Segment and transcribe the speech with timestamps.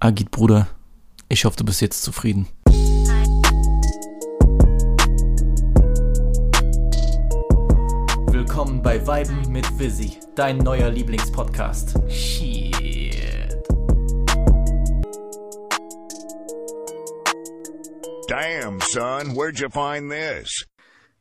[0.00, 0.68] Agit, Bruder,
[1.28, 2.46] ich hoffe, du bist jetzt zufrieden.
[8.30, 11.96] Willkommen bei Weiben mit Visi, dein neuer Lieblingspodcast.
[12.08, 13.56] Shit.
[18.28, 20.64] Damn, son, where'd you find this?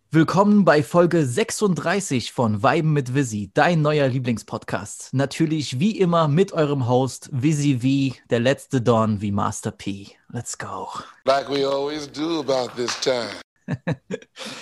[0.09, 5.13] Willkommen bei Folge 36 von Weiben mit Visi, dein neuer Lieblingspodcast.
[5.13, 7.79] Natürlich wie immer mit eurem Host Visi
[8.13, 10.07] V, der letzte Don wie Master P.
[10.29, 10.87] Let's go.
[11.25, 13.31] Like we always do about this time.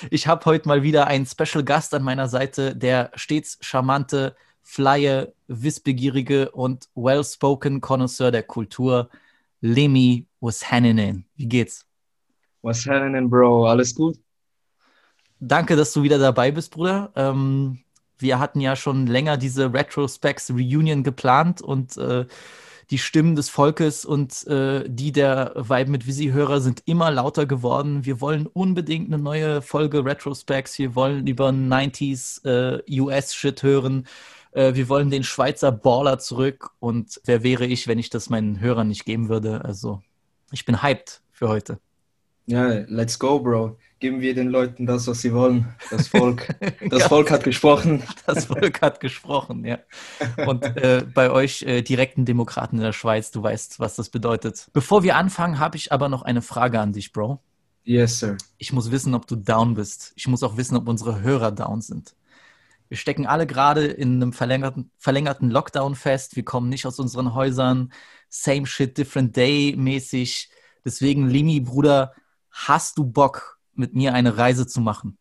[0.10, 5.32] Ich habe heute mal wieder einen Special Gast an meiner Seite, der stets charmante, flye,
[5.48, 9.12] wissbegierige und well-spoken Connoisseur der Kultur,
[9.62, 11.28] Lemi Washanninen.
[11.36, 11.86] Wie geht's?
[12.64, 13.68] Was happening, Bro?
[13.68, 14.18] Alles gut?
[15.40, 17.12] Danke, dass du wieder dabei bist, Bruder.
[17.16, 17.80] Ähm,
[18.18, 22.26] wir hatten ja schon länger diese Retrospects Reunion geplant und äh,
[22.92, 28.06] die Stimmen des Volkes und äh, die der Vibe mit Visi-Hörer sind immer lauter geworden.
[28.06, 30.78] Wir wollen unbedingt eine neue Folge Retrospects.
[30.78, 34.08] Wir wollen über 90s äh, US-Shit hören.
[34.52, 36.70] Äh, wir wollen den Schweizer Baller zurück.
[36.80, 39.66] Und wer wäre ich, wenn ich das meinen Hörern nicht geben würde?
[39.66, 40.02] Also,
[40.52, 41.80] ich bin hyped für heute.
[42.46, 43.78] Ja, let's go, Bro.
[44.06, 45.74] Geben wir den Leuten das, was sie wollen.
[45.90, 46.48] Das Volk.
[46.92, 47.10] Das Ja.
[47.10, 48.04] Volk hat gesprochen.
[48.28, 49.80] Das Volk hat gesprochen, ja.
[50.46, 54.68] Und äh, bei euch äh, direkten Demokraten in der Schweiz, du weißt, was das bedeutet.
[54.74, 57.42] Bevor wir anfangen, habe ich aber noch eine Frage an dich, Bro.
[57.84, 58.38] Yes, sir.
[58.60, 60.14] Ich muss wissen, ob du down bist.
[60.16, 62.16] Ich muss auch wissen, ob unsere Hörer down sind.
[62.90, 66.36] Wir stecken alle gerade in einem verlängerten, verlängerten Lockdown fest.
[66.36, 67.92] Wir kommen nicht aus unseren Häusern.
[68.30, 70.52] Same shit, different day mäßig.
[70.86, 72.14] Deswegen, Limi, Bruder,
[72.52, 75.18] hast du Bock, mit mir eine Reise zu machen?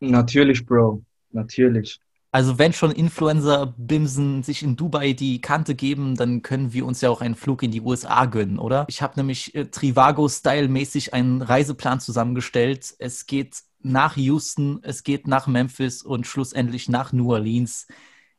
[0.00, 1.04] Natürlich, Bro.
[1.32, 2.00] Natürlich.
[2.32, 7.10] Also wenn schon Influencer-Bimsen sich in Dubai die Kante geben, dann können wir uns ja
[7.10, 8.86] auch einen Flug in die USA gönnen, oder?
[8.88, 12.94] Ich habe nämlich äh, Trivago-Style-mäßig einen Reiseplan zusammengestellt.
[13.00, 17.88] Es geht nach Houston, es geht nach Memphis und schlussendlich nach New Orleans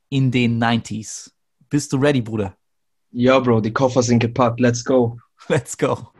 [0.07, 1.31] in den 90s.
[1.69, 2.55] Bist du ready, Bruder?
[3.11, 4.61] Ja, Bro, die Koffer sind gepackt.
[4.61, 5.19] Let's go.
[5.49, 6.11] Let's go.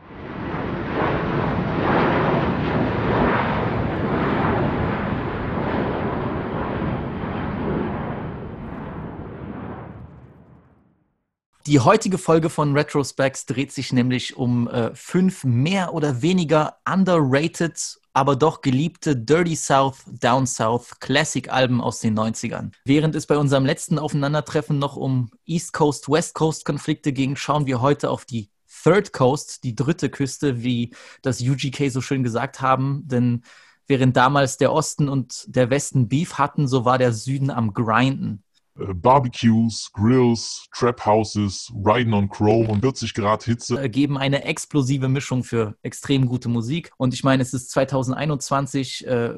[11.66, 18.00] Die heutige Folge von Retrospects dreht sich nämlich um äh, fünf mehr oder weniger underrated,
[18.12, 22.72] aber doch geliebte Dirty South, Down South Classic-Alben aus den 90ern.
[22.84, 27.66] Während es bei unserem letzten Aufeinandertreffen noch um East Coast, West Coast Konflikte ging, schauen
[27.66, 28.50] wir heute auf die
[28.82, 33.06] Third Coast, die dritte Küste, wie das UGK so schön gesagt haben.
[33.06, 33.44] Denn
[33.86, 38.42] während damals der Osten und der Westen Beef hatten, so war der Süden am Grinden.
[38.88, 43.78] Äh, Barbecues, Grills, Trap Houses, Riding on Chrome und 40 Grad Hitze.
[43.78, 46.90] ergeben eine explosive Mischung für extrem gute Musik.
[46.96, 49.34] Und ich meine, es ist 2021, äh,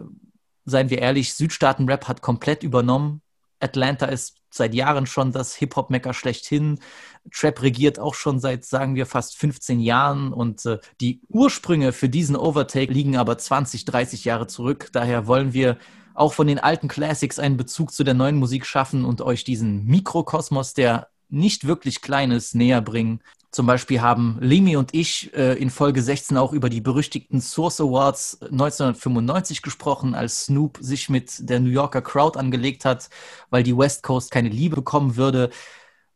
[0.64, 3.20] seien wir ehrlich, Südstaaten-Rap hat komplett übernommen.
[3.60, 6.78] Atlanta ist seit Jahren schon das Hip-Hop-Mecker schlechthin.
[7.32, 10.32] Trap regiert auch schon seit, sagen wir, fast 15 Jahren.
[10.32, 14.90] Und äh, die Ursprünge für diesen Overtake liegen aber 20, 30 Jahre zurück.
[14.92, 15.78] Daher wollen wir
[16.14, 19.84] auch von den alten Classics einen Bezug zu der neuen Musik schaffen und euch diesen
[19.84, 23.20] Mikrokosmos, der nicht wirklich klein ist, näher bringen.
[23.50, 27.80] Zum Beispiel haben Limi und ich äh, in Folge 16 auch über die berüchtigten Source
[27.80, 33.10] Awards 1995 gesprochen, als Snoop sich mit der New Yorker Crowd angelegt hat,
[33.50, 35.50] weil die West Coast keine Liebe bekommen würde.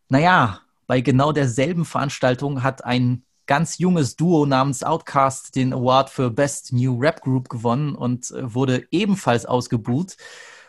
[0.08, 6.30] Naja, bei genau derselben Veranstaltung hat ein ganz junges Duo namens Outkast den Award für
[6.30, 10.16] Best New Rap Group gewonnen und äh, wurde ebenfalls ausgebuht.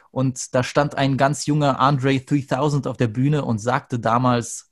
[0.09, 4.71] Und da stand ein ganz junger Andre 3000 auf der Bühne und sagte damals.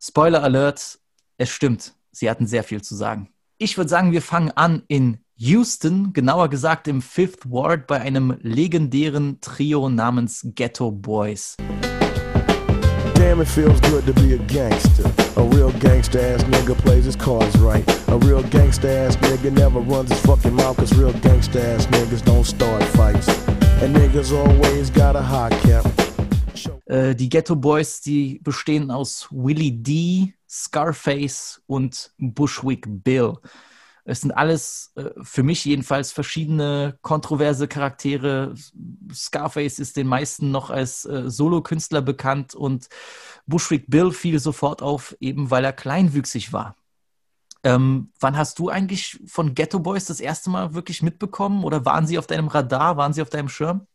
[0.00, 0.98] Spoiler Alert,
[1.36, 3.28] es stimmt, sie hatten sehr viel zu sagen.
[3.58, 8.38] Ich würde sagen, wir fangen an in Houston, genauer gesagt im Fifth Ward bei einem
[8.40, 11.56] legendären Trio namens Ghetto Boys.
[13.24, 15.10] Damn, it feels good to be a gangster.
[15.40, 17.82] A real gangster ass nigga plays his cards right.
[18.08, 22.22] A real gangster ass nigga never runs his fucking mouth, cause real gangster ass niggas
[22.22, 23.26] don't start fights.
[23.80, 25.86] And niggas always got a hot cap.
[26.86, 33.38] Äh, die Ghetto Boys, die bestehen aus Willie D, Scarface und Bushwick Bill.
[34.04, 38.54] Es sind alles äh, für mich jedenfalls verschiedene kontroverse Charaktere.
[39.12, 42.88] Scarface ist den meisten noch als äh, Solokünstler bekannt und
[43.46, 46.76] Bushwick Bill fiel sofort auf, eben weil er kleinwüchsig war.
[47.62, 52.06] Ähm, wann hast du eigentlich von Ghetto Boys das erste Mal wirklich mitbekommen oder waren
[52.06, 53.86] sie auf deinem Radar, waren sie auf deinem Schirm?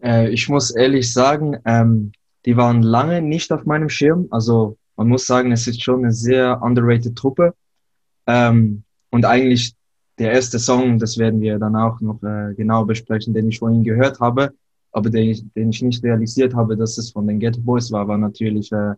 [0.00, 2.12] Äh, ich muss ehrlich sagen, ähm,
[2.46, 4.28] die waren lange nicht auf meinem Schirm.
[4.30, 7.54] Also man muss sagen, es ist schon eine sehr underrated Truppe.
[8.28, 9.74] Ähm, und eigentlich
[10.18, 13.84] der erste Song, das werden wir dann auch noch äh, genau besprechen, den ich vorhin
[13.84, 14.52] gehört habe,
[14.90, 18.08] aber den ich, den ich nicht realisiert habe, dass es von den Ghetto Boys war,
[18.08, 18.94] war natürlich äh,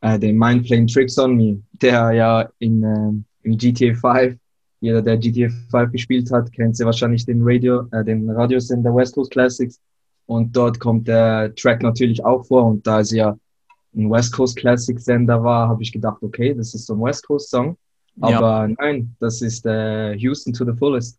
[0.00, 4.38] äh, der Mind Playing Tricks on Me, der ja in, äh, in GTA 5,
[4.80, 9.14] jeder, der GTA 5 gespielt hat, kennt sie wahrscheinlich den Radio, äh, den Radiosender West
[9.14, 9.80] Coast Classics.
[10.26, 12.66] Und dort kommt der Track natürlich auch vor.
[12.66, 13.36] Und da es ja
[13.94, 17.26] ein West Coast Classic Sender war, habe ich gedacht, okay, das ist so ein West
[17.26, 17.76] Coast Song.
[18.20, 18.74] Aber ja.
[18.78, 21.18] nein, das ist äh, Houston to the fullest.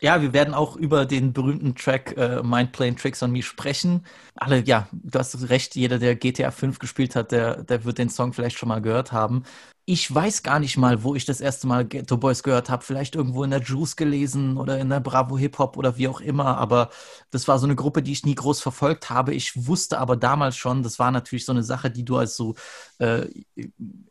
[0.00, 4.04] Ja, wir werden auch über den berühmten Track äh, Mind Playing Tricks on Me sprechen.
[4.34, 8.08] Alle, ja, du hast recht, jeder, der GTA 5 gespielt hat, der, der wird den
[8.08, 9.44] Song vielleicht schon mal gehört haben
[9.84, 12.84] ich weiß gar nicht mal, wo ich das erste Mal Ghetto Boys gehört habe.
[12.84, 16.20] Vielleicht irgendwo in der Juice gelesen oder in der Bravo Hip Hop oder wie auch
[16.20, 16.56] immer.
[16.58, 16.90] Aber
[17.32, 19.34] das war so eine Gruppe, die ich nie groß verfolgt habe.
[19.34, 22.54] Ich wusste aber damals schon, das war natürlich so eine Sache, die du als so
[22.98, 23.26] äh,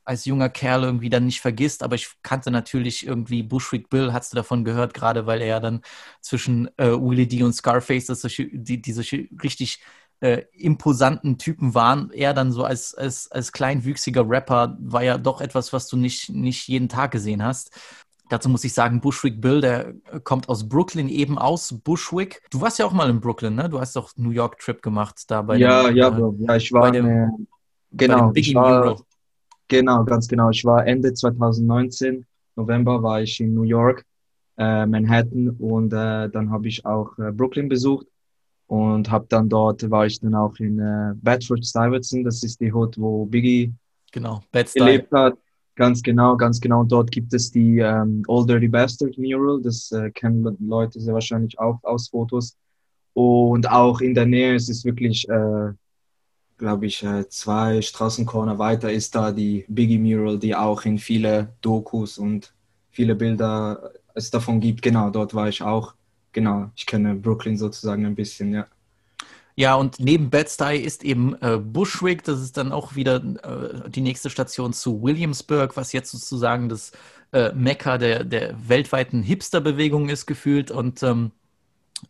[0.03, 1.83] als junger Kerl irgendwie dann nicht vergisst.
[1.83, 5.59] Aber ich kannte natürlich irgendwie Bushwick Bill, hast du davon gehört, gerade weil er ja
[5.61, 5.81] dann
[6.19, 9.79] zwischen äh, Willie D und Scarface, das solche, die, die solche richtig
[10.21, 12.11] äh, imposanten Typen waren.
[12.13, 16.29] Er dann so als, als, als kleinwüchsiger Rapper war ja doch etwas, was du nicht,
[16.29, 17.71] nicht jeden Tag gesehen hast.
[18.29, 22.41] Dazu muss ich sagen, Bushwick Bill, der kommt aus Brooklyn, eben aus Bushwick.
[22.49, 23.67] Du warst ja auch mal in Brooklyn, ne?
[23.67, 26.35] Du hast doch New York Trip gemacht da bei Ja, dem, ja, äh, Bro.
[26.39, 27.27] Ja, ich war dem, äh,
[27.91, 29.01] genau, ich war,
[29.67, 30.49] genau, ganz genau.
[30.51, 32.25] Ich war Ende 2019,
[32.55, 34.05] November war ich in New York,
[34.57, 38.05] äh, Manhattan und äh, dann habe ich auch äh, Brooklyn besucht
[38.71, 42.71] und habe dann dort war ich dann auch in äh, Bedford Stuyvesant, das ist die
[42.71, 43.73] Hood, wo Biggie
[44.13, 44.41] genau,
[44.73, 45.37] gelebt hat.
[45.75, 46.79] Ganz genau, ganz genau.
[46.79, 51.13] Und dort gibt es die ähm, Old Dirty Bastard Mural, das äh, kennen Leute sehr
[51.13, 52.55] wahrscheinlich auch aus Fotos.
[53.11, 55.73] Und auch in der Nähe es ist wirklich, äh,
[56.57, 61.49] glaube ich, äh, zwei Straßencorner weiter ist da die Biggie Mural, die auch in viele
[61.59, 62.53] Dokus und
[62.89, 64.81] viele Bilder es davon gibt.
[64.81, 65.93] Genau, dort war ich auch
[66.31, 68.67] genau, ich kenne Brooklyn sozusagen ein bisschen, ja.
[69.55, 74.01] Ja, und neben Bed-Stuy ist eben äh, Bushwick, das ist dann auch wieder äh, die
[74.01, 76.93] nächste Station zu Williamsburg, was jetzt sozusagen das
[77.33, 80.71] äh, Mekka der, der weltweiten Hipster-Bewegung ist gefühlt.
[80.71, 81.31] Und ähm,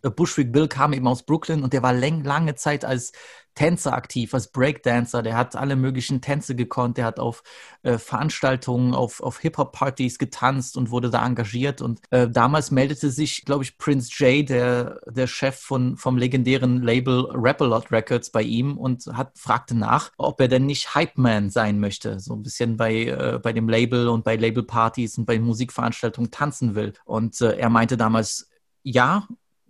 [0.01, 3.11] Bushwick Bill kam eben aus Brooklyn und der war lang, lange Zeit als
[3.53, 5.21] Tänzer aktiv, als Breakdancer.
[5.23, 6.97] Der hat alle möglichen Tänze gekonnt.
[6.97, 7.43] Der hat auf
[7.83, 11.81] äh, Veranstaltungen, auf, auf Hip-Hop-Partys getanzt und wurde da engagiert.
[11.81, 16.81] Und äh, damals meldete sich, glaube ich, Prince Jay, der, der Chef von, vom legendären
[16.81, 21.79] Label Rap-A-Lot Records bei ihm und hat, fragte nach, ob er denn nicht Hype-Man sein
[21.79, 22.19] möchte.
[22.21, 26.75] So ein bisschen bei, äh, bei dem Label und bei Label-Partys und bei Musikveranstaltungen tanzen
[26.75, 26.93] will.
[27.03, 28.49] Und äh, er meinte damals,
[28.83, 29.27] ja,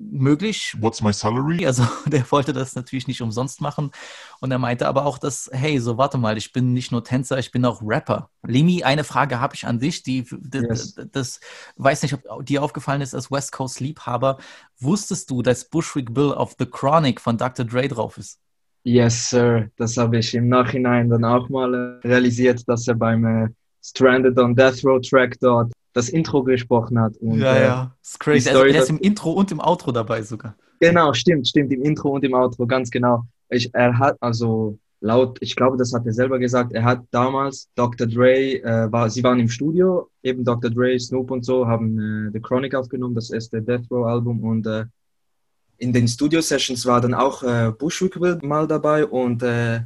[0.10, 0.76] möglich.
[0.80, 1.66] What's my salary?
[1.72, 3.92] Also der wollte das natürlich nicht umsonst machen.
[4.40, 7.38] Und er meinte aber auch, dass, hey, so warte mal, ich bin nicht nur Tänzer,
[7.40, 8.30] ich bin auch Rapper.
[8.46, 10.96] Limi, eine Frage habe ich an dich, die yes.
[10.96, 11.40] das, das,
[11.78, 14.38] weiß nicht, ob dir aufgefallen ist als West Coast Liebhaber.
[14.80, 17.66] Wusstest du, dass Bushwick Bill auf The Chronic von Dr.
[17.66, 18.40] Dre drauf ist?
[18.84, 19.70] Yes, Sir.
[19.78, 21.74] Das habe ich im Nachhinein dann auch mal
[22.04, 23.50] äh, realisiert, dass er beim äh,
[23.82, 27.18] Stranded on Death Row Track dort das Intro gesprochen hat.
[27.18, 28.50] Und, ja, äh, ja, ist crazy.
[28.50, 30.56] Also, er ist im Intro und im Outro dabei sogar.
[30.80, 33.26] Genau, stimmt, stimmt, im Intro und im Outro, ganz genau.
[33.50, 37.70] Ich, er hat, also laut, ich glaube, das hat er selber gesagt, er hat damals
[37.76, 38.08] Dr.
[38.08, 40.72] Dre, äh, war, sie waren im Studio, eben Dr.
[40.72, 44.66] Dre, Snoop und so, haben äh, The Chronic aufgenommen, das erste Death Row Album und
[44.66, 44.86] äh,
[45.78, 49.82] in den Studio-Sessions war dann auch äh, Bushwick mal dabei und äh,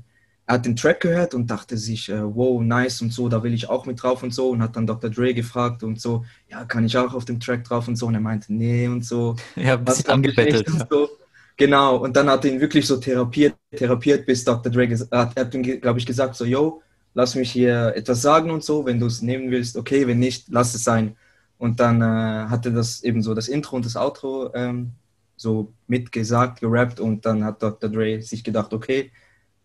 [0.47, 3.53] er hat den Track gehört und dachte sich, äh, wow, nice und so, da will
[3.53, 5.09] ich auch mit drauf und so und hat dann Dr.
[5.09, 8.13] Dre gefragt und so, ja, kann ich auch auf dem Track drauf und so und
[8.13, 9.35] er meinte, nee und so.
[9.55, 10.67] Ja, ein bisschen angebettelt.
[10.67, 11.09] Und so.
[11.57, 14.71] Genau, und dann hat er ihn wirklich so therapiert, therapiert, bis Dr.
[14.71, 16.81] Dre hat, hat ihm, glaube ich, gesagt, so, yo,
[17.13, 20.49] lass mich hier etwas sagen und so, wenn du es nehmen willst, okay, wenn nicht,
[20.49, 21.15] lass es sein.
[21.57, 24.91] Und dann äh, hat er das eben so, das Intro und das Outro ähm,
[25.37, 27.89] so mitgesagt, gerappt und dann hat Dr.
[27.89, 29.11] Dre sich gedacht, okay,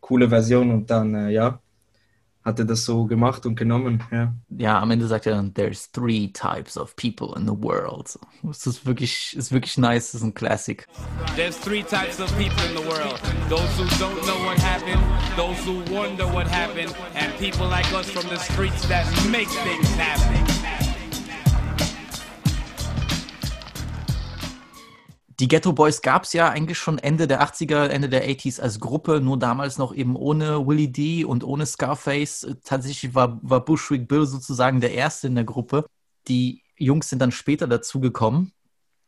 [0.00, 1.60] coole Version und dann, äh, ja,
[2.42, 4.32] hat er das so gemacht und genommen, ja.
[4.48, 8.18] Ja, am Ende sagt er dann, there's three types of people in the world.
[8.42, 10.86] Das ist wirklich, ist wirklich nice, das ist ein Classic.
[11.36, 13.20] There's three types of people in the world.
[13.50, 15.02] Those who don't know what happened,
[15.36, 19.88] those who wonder what happened, and people like us from the streets that make things
[19.96, 20.49] happen.
[25.40, 28.78] Die Ghetto Boys gab es ja eigentlich schon Ende der 80er, Ende der 80s als
[28.78, 32.46] Gruppe, nur damals noch eben ohne Willie D und ohne Scarface.
[32.62, 35.86] Tatsächlich war, war Bushwick Bill sozusagen der Erste in der Gruppe.
[36.28, 38.52] Die Jungs sind dann später dazugekommen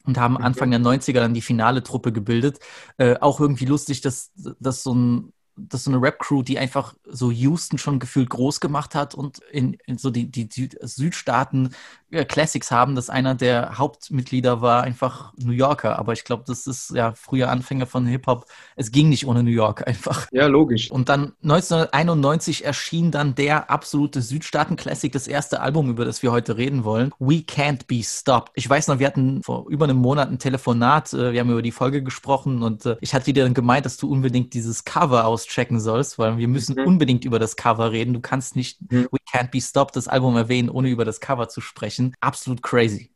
[0.05, 2.61] und haben Anfang der 90er dann die finale Truppe gebildet.
[2.97, 7.31] Äh, auch irgendwie lustig, dass, dass so ein das so eine Rap-Crew, die einfach so
[7.31, 11.75] Houston schon gefühlt groß gemacht hat und in, in so die, die Süd Südstaaten
[12.12, 15.99] ja, Classics haben, dass einer der Hauptmitglieder war einfach New Yorker.
[15.99, 18.47] Aber ich glaube, das ist ja früher Anfänger von Hip-Hop.
[18.76, 20.26] Es ging nicht ohne New York einfach.
[20.31, 20.90] Ja, logisch.
[20.90, 26.57] Und dann 1991 erschien dann der absolute Südstaaten-Classic, das erste Album, über das wir heute
[26.57, 27.12] reden wollen.
[27.19, 28.52] We Can't Be Stopped.
[28.54, 31.62] Ich weiß noch, wir hatten vor über einem Monat ein Telefonat, äh, wir haben über
[31.62, 35.26] die Folge gesprochen und äh, ich hatte dir dann gemeint, dass du unbedingt dieses Cover
[35.26, 36.87] auschecken sollst, weil wir müssen Mhm.
[36.87, 38.12] unbedingt über das Cover reden.
[38.14, 39.09] Du kannst nicht Mhm.
[39.11, 42.01] We Can't Be Stopped, das Album erwähnen, ohne über das Cover zu sprechen.
[42.21, 43.11] Absolut crazy.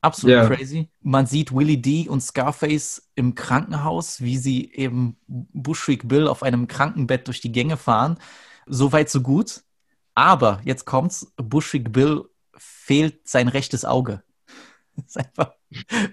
[0.00, 0.46] Absolut Ja.
[0.48, 0.90] crazy.
[1.00, 6.66] Man sieht Willie D und Scarface im Krankenhaus, wie sie eben Bushwick Bill auf einem
[6.66, 8.18] Krankenbett durch die Gänge fahren.
[8.66, 9.62] Soweit, so gut.
[10.14, 12.24] Aber jetzt kommt's, Bushwick Bill
[12.56, 14.22] fehlt sein rechtes Auge.
[14.94, 15.52] Das ist einfach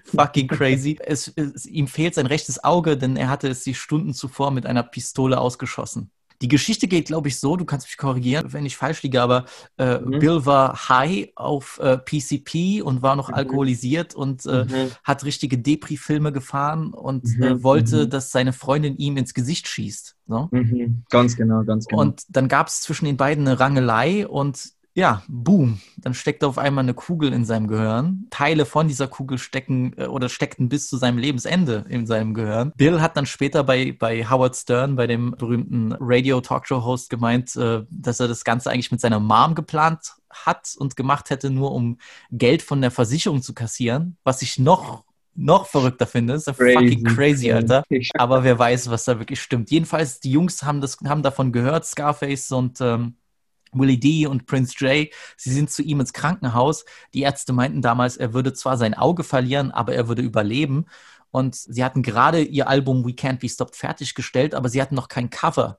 [0.06, 0.98] fucking crazy.
[1.02, 4.64] Es, es, ihm fehlt sein rechtes Auge, denn er hatte es sich Stunden zuvor mit
[4.64, 6.10] einer Pistole ausgeschossen.
[6.42, 9.44] Die Geschichte geht, glaube ich, so, du kannst mich korrigieren, wenn ich falsch liege, aber
[9.76, 10.18] äh, Mhm.
[10.18, 13.34] Bill war high auf äh, PCP und war noch Mhm.
[13.34, 14.90] alkoholisiert und äh, Mhm.
[15.04, 18.10] hat richtige Depri-Filme gefahren und Mhm, äh, wollte, mhm.
[18.10, 20.16] dass seine Freundin ihm ins Gesicht schießt.
[20.28, 20.48] So.
[20.50, 21.02] Mhm.
[21.10, 22.00] Ganz genau, ganz genau.
[22.02, 26.58] Und dann gab es zwischen den beiden eine Rangelei und ja, boom, dann steckte auf
[26.58, 28.26] einmal eine Kugel in seinem Gehirn.
[28.30, 32.72] Teile von dieser Kugel stecken äh, oder steckten bis zu seinem Lebensende in seinem Gehirn.
[32.76, 38.18] Bill hat dann später bei, bei Howard Stern, bei dem berühmten Radio-Talkshow-Host, gemeint, äh, dass
[38.18, 41.98] er das Ganze eigentlich mit seiner Mom geplant hat und gemacht hätte, nur um
[42.30, 45.04] Geld von der Versicherung zu kassieren, was ich noch
[45.36, 46.34] noch verrückter finde.
[46.34, 47.84] Das ist ja fucking crazy, Alter.
[48.14, 49.70] Aber wer weiß, was da wirklich stimmt.
[49.70, 53.14] Jedenfalls, die Jungs haben, das, haben davon gehört, Scarface und ähm,
[53.72, 55.08] Willie D und Prince J.
[55.36, 56.84] Sie sind zu ihm ins Krankenhaus.
[57.14, 60.86] Die Ärzte meinten damals, er würde zwar sein Auge verlieren, aber er würde überleben.
[61.30, 65.08] Und sie hatten gerade ihr Album We Can't Be Stopped fertiggestellt, aber sie hatten noch
[65.08, 65.78] kein Cover.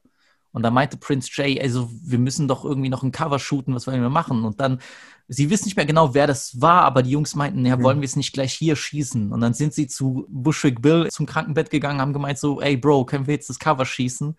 [0.54, 3.88] Und da meinte Prince J, also wir müssen doch irgendwie noch ein Cover shooten, was
[3.88, 4.44] wollen wir machen?
[4.44, 4.82] Und dann,
[5.30, 7.84] sie wissen nicht mehr genau, wer das war, aber die Jungs meinten, ja, Mhm.
[7.84, 9.32] wollen wir es nicht gleich hier schießen?
[9.32, 13.06] Und dann sind sie zu Bushwick Bill zum Krankenbett gegangen, haben gemeint so, ey Bro,
[13.06, 14.36] können wir jetzt das Cover schießen?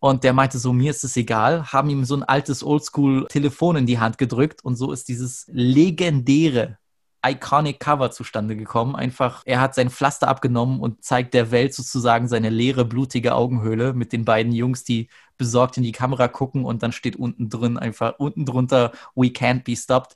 [0.00, 3.86] Und der meinte so, mir ist es egal, haben ihm so ein altes Oldschool-Telefon in
[3.86, 6.78] die Hand gedrückt und so ist dieses legendäre
[7.26, 8.94] iconic Cover zustande gekommen.
[8.94, 13.92] Einfach, er hat sein Pflaster abgenommen und zeigt der Welt sozusagen seine leere, blutige Augenhöhle
[13.92, 17.76] mit den beiden Jungs, die besorgt in die Kamera gucken und dann steht unten drin
[17.76, 20.14] einfach, unten drunter, we can't be stopped.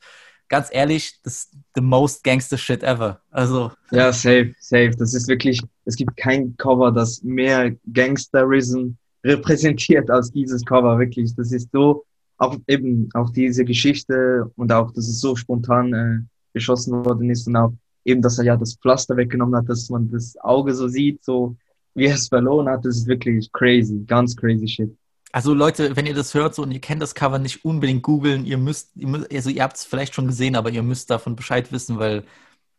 [0.48, 3.20] Ganz ehrlich, das ist the most gangster shit ever.
[3.30, 4.90] Also, Ja, safe, safe.
[4.90, 11.34] Das ist wirklich, es gibt kein Cover, das mehr Gangsterism repräsentiert als dieses Cover, wirklich.
[11.34, 12.04] Das ist so,
[12.38, 16.18] auch eben, auch diese Geschichte und auch, dass es so spontan äh,
[16.52, 17.72] geschossen worden ist und auch
[18.04, 21.56] eben, dass er ja das Pflaster weggenommen hat, dass man das Auge so sieht, so
[21.94, 24.96] wie er es verloren hat, das ist wirklich crazy, ganz crazy shit.
[25.30, 28.44] Also Leute, wenn ihr das hört so und ihr kennt das Cover nicht unbedingt googeln,
[28.44, 31.36] ihr müsst, ihr müsst also ihr habt es vielleicht schon gesehen, aber ihr müsst davon
[31.36, 32.24] Bescheid wissen, weil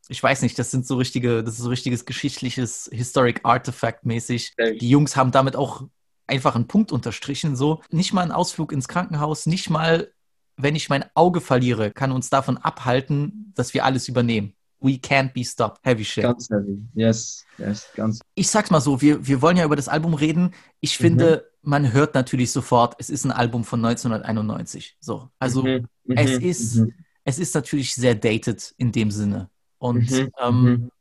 [0.10, 4.54] ich weiß nicht, das sind so richtige, das ist so richtiges geschichtliches Historic Artifact mäßig.
[4.58, 5.88] Die Jungs haben damit auch
[6.28, 10.12] einfach einen Punkt unterstrichen, so nicht mal ein Ausflug ins Krankenhaus, nicht mal,
[10.58, 14.54] wenn ich mein Auge verliere, kann uns davon abhalten, dass wir alles übernehmen.
[14.80, 15.80] We can't be stopped.
[15.86, 16.24] Heavy shit.
[16.24, 16.82] Ganz heavy.
[16.94, 18.20] Yes, yes, ganz.
[18.36, 20.54] ich sag's mal so, wir, wir wollen ja über das Album reden.
[20.82, 24.98] Ich finde, man hört natürlich sofort, es ist ein Album von 1991.
[25.00, 29.50] So, also Mhm, mhm, es ist, mhm, es ist natürlich sehr dated in dem Sinne.
[29.78, 30.92] Und mhm, ähm, mhm.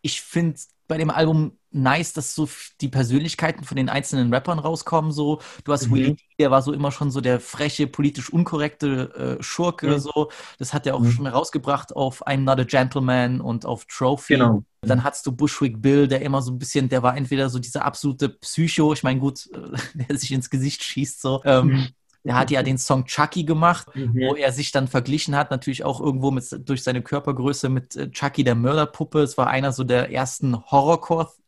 [0.00, 2.48] ich finde bei dem Album nice, dass so
[2.80, 5.12] die Persönlichkeiten von den einzelnen Rappern rauskommen.
[5.12, 5.94] So, du hast Mhm.
[5.94, 9.88] Willie D, der war so immer schon so der freche, politisch unkorrekte äh, Schurke.
[9.88, 9.98] Mhm.
[9.98, 11.10] So, das hat er auch Mhm.
[11.12, 14.34] schon herausgebracht auf I'm Not a Gentleman und auf Trophy.
[14.34, 14.62] Genau.
[14.82, 17.84] Dann hattest du Bushwick Bill, der immer so ein bisschen, der war entweder so dieser
[17.84, 19.76] absolute Psycho, ich meine, gut, äh,
[20.08, 21.40] der sich ins Gesicht schießt, so.
[21.44, 21.88] Ähm,
[22.22, 24.14] der hat ja den Song Chucky gemacht, Mhm.
[24.28, 28.10] wo er sich dann verglichen hat, natürlich auch irgendwo mit, durch seine Körpergröße mit äh,
[28.10, 29.20] Chucky der Mörderpuppe.
[29.20, 30.54] Es war einer so der ersten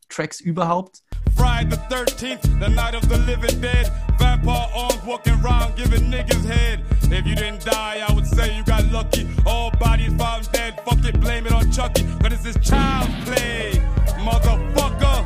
[0.03, 1.01] Horrorcore-Tracks überhaupt.
[1.35, 3.91] Friday the 13th, the night of the living dead.
[4.19, 6.83] Vampire arms walking around giving niggas head.
[7.11, 9.27] If you didn't die, I would say you got lucky.
[9.45, 10.79] All bodies found dead.
[10.85, 12.03] Fuck it, blame it on Chucky.
[12.21, 13.81] Cause this is child play,
[14.19, 15.23] motherfucker.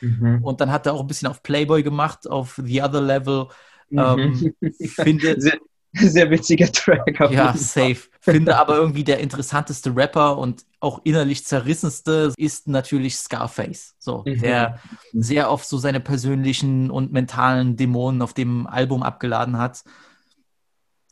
[0.00, 0.42] Mhm.
[0.42, 3.46] Und dann hat er auch ein bisschen auf Playboy gemacht, auf The Other Level.
[3.92, 4.54] Mhm.
[4.62, 5.58] Ähm, finde, Sehr,
[5.94, 7.18] sehr witziger Track.
[7.30, 7.98] Ja, safe.
[8.20, 13.94] Finde aber irgendwie der interessanteste Rapper und auch innerlich zerrissenste ist natürlich Scarface.
[13.98, 14.40] So, Mhm.
[14.40, 14.78] der
[15.12, 19.84] sehr oft so seine persönlichen und mentalen Dämonen auf dem Album abgeladen hat.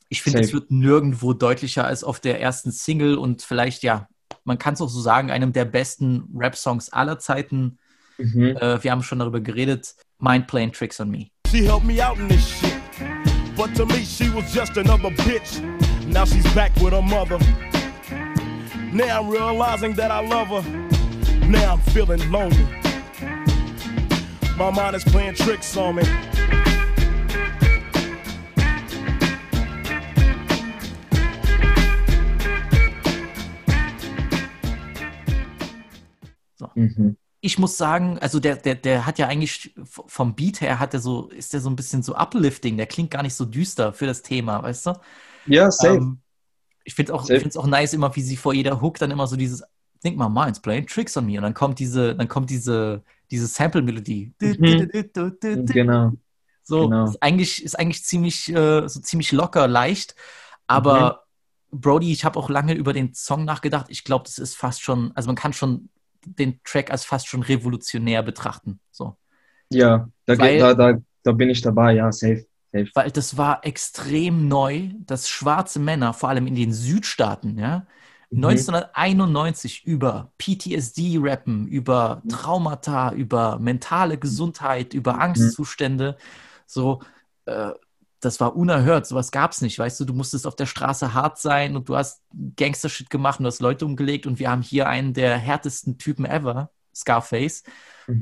[0.09, 4.09] Ich finde, es wird nirgendwo deutlicher als auf der ersten Single und vielleicht, ja,
[4.45, 7.79] man kann es auch so sagen, einem der besten Rap-Songs aller Zeiten.
[8.19, 8.57] Mhm.
[8.57, 9.95] Äh, wir haben schon darüber geredet.
[10.19, 11.27] Mind Playing Tricks on Me.
[11.51, 12.81] She helped me out in this shit.
[13.57, 15.61] But to me, she was just another bitch.
[16.07, 17.41] Now she's back with her mother.
[18.93, 21.49] Now I'm realizing that I love her.
[21.49, 22.65] Now I'm feeling lonely.
[24.57, 26.05] My mind is playing tricks on me.
[36.77, 37.20] Mhm.
[37.41, 41.01] Ich muss sagen, also der, der, der hat ja eigentlich vom Beat her hat er
[41.01, 44.07] so, ist der so ein bisschen so uplifting, der klingt gar nicht so düster für
[44.07, 44.93] das Thema, weißt du?
[45.47, 45.97] Ja, safe.
[45.97, 46.19] Ähm,
[46.85, 49.27] ich finde auch, ich find's auch nice, immer wie sie vor jeder Hook dann immer
[49.27, 49.63] so dieses,
[50.03, 51.37] think my mind's playing tricks on me.
[51.37, 54.33] Und dann kommt diese, dann kommt diese, diese Sample-Melodie.
[54.41, 54.91] Mhm.
[55.67, 56.13] genau.
[56.63, 57.07] So, genau.
[57.07, 60.15] ist eigentlich, ist eigentlich ziemlich, äh, so ziemlich locker, leicht.
[60.67, 61.25] Aber
[61.73, 61.81] Mhm.
[61.81, 63.87] Brody, ich habe auch lange über den Song nachgedacht.
[63.91, 65.89] Ich glaube, das ist fast schon, also man kann schon
[66.27, 68.81] den Track als fast schon revolutionär betrachten.
[68.91, 69.17] So.
[69.71, 72.47] Ja, da, Weil- geht- da, da, da bin ich dabei, ja, safe.
[72.73, 72.91] safe.
[72.95, 77.87] Weil das war extrem neu, dass schwarze Männer, vor allem in den Südstaaten, ja,
[78.31, 78.41] Mhm.
[78.43, 85.21] 1991 über PTSD rappen, über Traumata, über mentale Gesundheit, über Mhm.
[85.21, 86.17] Angstzustände.
[86.67, 87.03] So,
[87.47, 87.71] äh,
[88.21, 89.07] das war unerhört.
[89.07, 89.79] Sowas gab es nicht.
[89.79, 92.23] Weißt du, du musstest auf der Straße hart sein und du hast
[92.57, 94.27] Gangster-Shit gemacht und du hast Leute umgelegt.
[94.27, 97.63] Und wir haben hier einen der härtesten Typen ever, Scarface,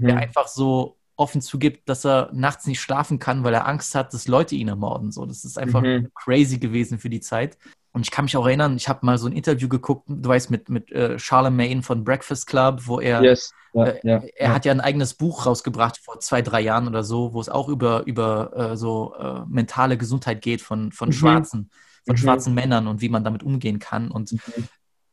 [0.01, 0.19] der Mhm.
[0.19, 4.29] einfach so offen zugibt, dass er nachts nicht schlafen kann, weil er Angst hat, dass
[4.29, 5.11] Leute ihn ermorden.
[5.11, 6.11] So, das ist einfach Mhm.
[6.15, 7.59] crazy gewesen für die Zeit.
[7.93, 10.51] Und ich kann mich auch erinnern, ich habe mal so ein Interview geguckt, du weißt,
[10.51, 13.53] mit, mit äh, Charlemagne von Breakfast Club, wo er, Yes.
[13.75, 14.55] Ja, äh, ja, er ja.
[14.55, 17.69] hat ja ein eigenes Buch rausgebracht vor zwei, drei Jahren oder so, wo es auch
[17.69, 21.13] über, über äh, so äh, mentale Gesundheit geht von, von Mhm.
[21.13, 21.71] Schwarzen,
[22.07, 22.19] von Mhm.
[22.19, 24.11] schwarzen Männern und wie man damit umgehen kann.
[24.11, 24.35] Und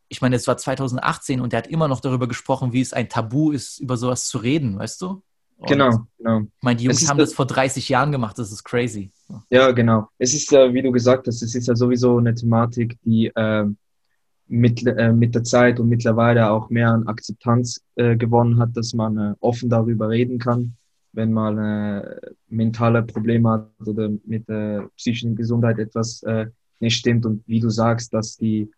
[0.08, 3.10] ich meine, es war 2018 und er hat immer noch darüber gesprochen, wie es ein
[3.10, 5.24] Tabu ist, über sowas zu reden, weißt du?
[5.58, 6.40] Und Genau, genau.
[6.42, 9.12] Ich meine, die Jungs haben das- das vor 30 Jahren gemacht, das ist crazy.
[9.50, 10.08] Ja, genau.
[10.18, 13.66] Es ist ja, wie du gesagt hast, es ist ja sowieso eine Thematik, die äh,
[14.48, 18.94] mit, äh, mit der Zeit und mittlerweile auch mehr an Akzeptanz äh, gewonnen hat, dass
[18.94, 20.76] man äh, offen darüber reden kann,
[21.14, 22.18] wenn man äh,
[22.50, 26.48] mentale Probleme hat oder mit der psychischen Gesundheit etwas äh,
[26.80, 27.26] nicht stimmt.
[27.26, 28.70] Und wie du sagst, dass die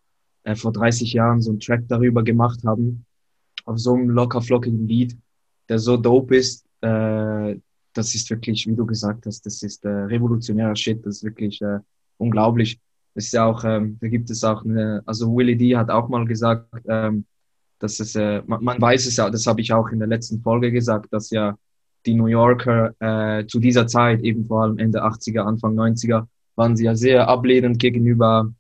[0.44, 3.06] äh, vor 30 Jahren so einen Track darüber gemacht haben,
[3.66, 5.18] auf so einem locker flockigen Beat,
[5.68, 7.58] der so dope ist, äh,
[7.98, 11.62] das ist wirklich, wie du gesagt hast, das ist äh, revolutionärer Shit, das ist wirklich
[11.62, 11.80] äh,
[12.18, 12.80] unglaublich.
[13.16, 16.26] Das ist auch, ähm, da gibt es auch eine, also Willie D hat auch mal
[16.26, 17.26] gesagt, ähm,
[17.80, 20.42] dass es, äh, man, man weiß es ja, das habe ich auch in der letzten
[20.42, 21.58] Folge gesagt, dass ja
[22.06, 26.76] die New Yorker äh, zu dieser Zeit, eben vor allem Ende 80er, Anfang 90er, waren
[26.76, 28.52] sie ja sehr ablehnend gegenüber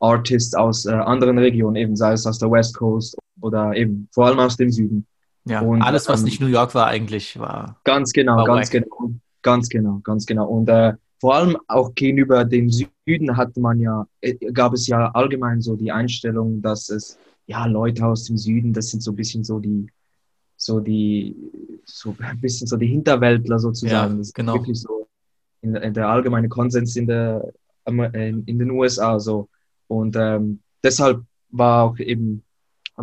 [0.00, 4.26] Artists aus äh, anderen Regionen, eben sei es aus der West Coast oder eben vor
[4.26, 5.06] allem aus dem Süden.
[5.44, 7.80] Ja, Und, alles, was ähm, nicht New York war, eigentlich war.
[7.84, 10.46] Ganz genau, War ganz genau, ganz genau, ganz genau.
[10.46, 15.10] Und äh, vor allem auch gegenüber dem Süden hatte man ja, äh, gab es ja
[15.12, 19.16] allgemein so die Einstellung, dass es ja Leute aus dem Süden, das sind so ein
[19.16, 19.86] bisschen so die,
[20.56, 21.34] so die,
[21.84, 24.12] so ein bisschen so die Hinterwäldler sozusagen.
[24.12, 24.54] Ja, das ist genau.
[24.54, 25.08] wirklich so
[25.62, 27.52] in, in der allgemeine Konsens in der
[27.84, 29.48] Amer- in, in den USA so.
[29.88, 32.42] Und ähm, deshalb war auch eben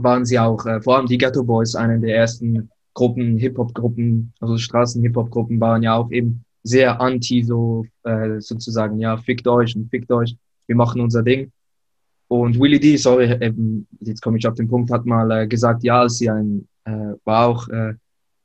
[0.04, 4.58] waren sie auch, äh, vor allem die Ghetto Boys, eine der ersten Gruppen, Hip-Hop-Gruppen, also
[4.58, 10.12] Straßen-Hip-Hop-Gruppen waren ja auch eben sehr anti, so äh, sozusagen, ja, fickt euch und fickt
[10.12, 11.52] euch, wir machen unser Ding.
[12.28, 15.84] Und Willie D, sorry, eben, jetzt komme ich auf den Punkt, hat mal äh, gesagt,
[15.84, 17.94] ja, als sie ein, äh, war auch, äh,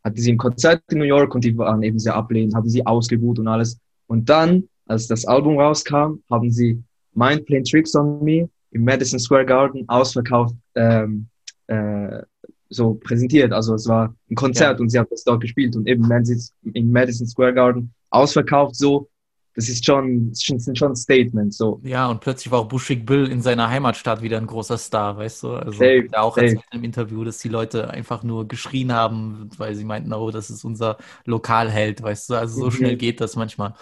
[0.05, 2.87] hatte sie ein Konzert in New York und die waren eben sehr ablehnend, haben sie
[2.87, 3.79] ausgebuht und alles.
[4.07, 6.83] Und dann, als das Album rauskam, haben sie
[7.15, 11.27] Mind Playing Tricks on Me im Madison Square Garden ausverkauft ähm,
[11.67, 12.23] äh,
[12.69, 13.53] so präsentiert.
[13.53, 16.91] Also es war ein Konzert und sie hat das dort gespielt und eben Madison, im
[16.91, 19.09] Madison Square Garden ausverkauft so.
[19.55, 21.79] Das ist schon, sind schon Statements so.
[21.85, 25.43] Ja, und plötzlich war auch Bushwick Bill in seiner Heimatstadt wieder ein großer Star, weißt
[25.43, 25.51] du?
[25.51, 26.47] Also Safe, auch safe.
[26.47, 30.49] erzählt im Interview, dass die Leute einfach nur geschrien haben, weil sie meinten, oh, das
[30.49, 30.97] ist unser
[31.27, 32.35] Lokalheld, weißt du?
[32.37, 32.71] Also so Mhm.
[32.71, 33.75] schnell geht das manchmal.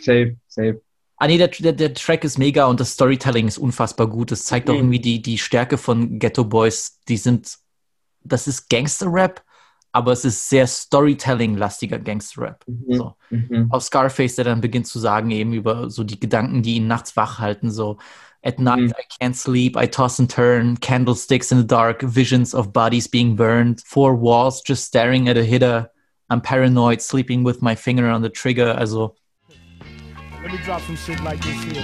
[0.00, 0.80] Safe, safe.
[1.18, 4.30] Ah nee, der, der, der Track ist mega und das Storytelling ist unfassbar gut.
[4.30, 4.78] Das zeigt auch Mhm.
[4.80, 7.00] irgendwie die, die Stärke von Ghetto Boys.
[7.08, 7.56] Die sind,
[8.22, 9.42] das ist Gangster-Rap,
[9.92, 12.64] aber es ist sehr Storytelling-lastiger Gangster-Rap.
[12.66, 12.94] Mhm.
[12.94, 13.14] So.
[13.30, 13.66] Mhm.
[13.70, 17.16] Auch Scarface, der dann beginnt zu sagen, eben über so die Gedanken, die ihn nachts
[17.16, 17.98] wach halten, so
[18.40, 18.90] At night Mhm.
[18.90, 23.34] I can't sleep, I toss and turn, candlesticks in the dark, visions of bodies being
[23.34, 25.90] burned, four walls just staring at a hitter.
[26.30, 28.78] I'm paranoid, sleeping with my finger on the trigger.
[28.78, 29.16] Also
[30.48, 31.82] Let me drop some shit like this here.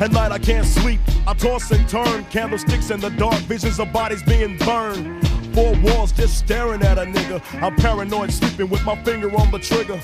[0.00, 0.98] At night I can't sleep.
[1.26, 5.28] I toss and turn, candlesticks in the dark, visions of bodies being burned.
[5.54, 7.42] Four walls just staring at a nigga.
[7.62, 10.00] I'm paranoid, sleeping with my finger on the trigger.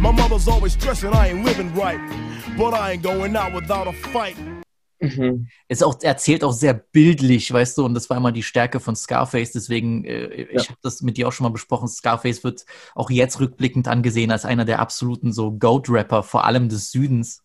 [0.00, 2.00] My mother's always stressing I ain't living right,
[2.56, 4.38] but I ain't going out without a fight.
[5.04, 5.48] Mhm.
[5.68, 8.80] ist auch, er erzählt auch sehr bildlich, weißt du, und das war immer die Stärke
[8.80, 10.68] von Scarface, deswegen, äh, ich Ja.
[10.68, 12.64] habe das mit dir auch schon mal besprochen, Scarface wird
[12.94, 17.42] auch jetzt rückblickend angesehen als einer der absoluten so Goat-Rapper, vor allem des Südens.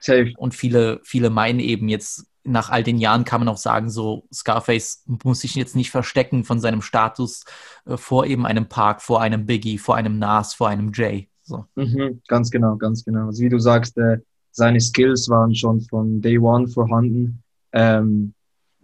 [0.00, 0.32] Safe.
[0.36, 4.28] Und viele, viele meinen eben jetzt, nach all den Jahren kann man auch sagen, so
[4.32, 7.44] Scarface muss sich jetzt nicht verstecken von seinem Status
[7.86, 11.28] äh, vor eben einem Park, vor einem Biggie, vor einem Nas, vor einem Jay.
[11.42, 11.64] So.
[11.74, 13.26] Mhm, ganz genau, ganz genau.
[13.26, 14.18] Also wie du sagst, äh,
[14.56, 17.42] seine Skills waren schon von Day One vorhanden.
[17.72, 18.32] Ähm,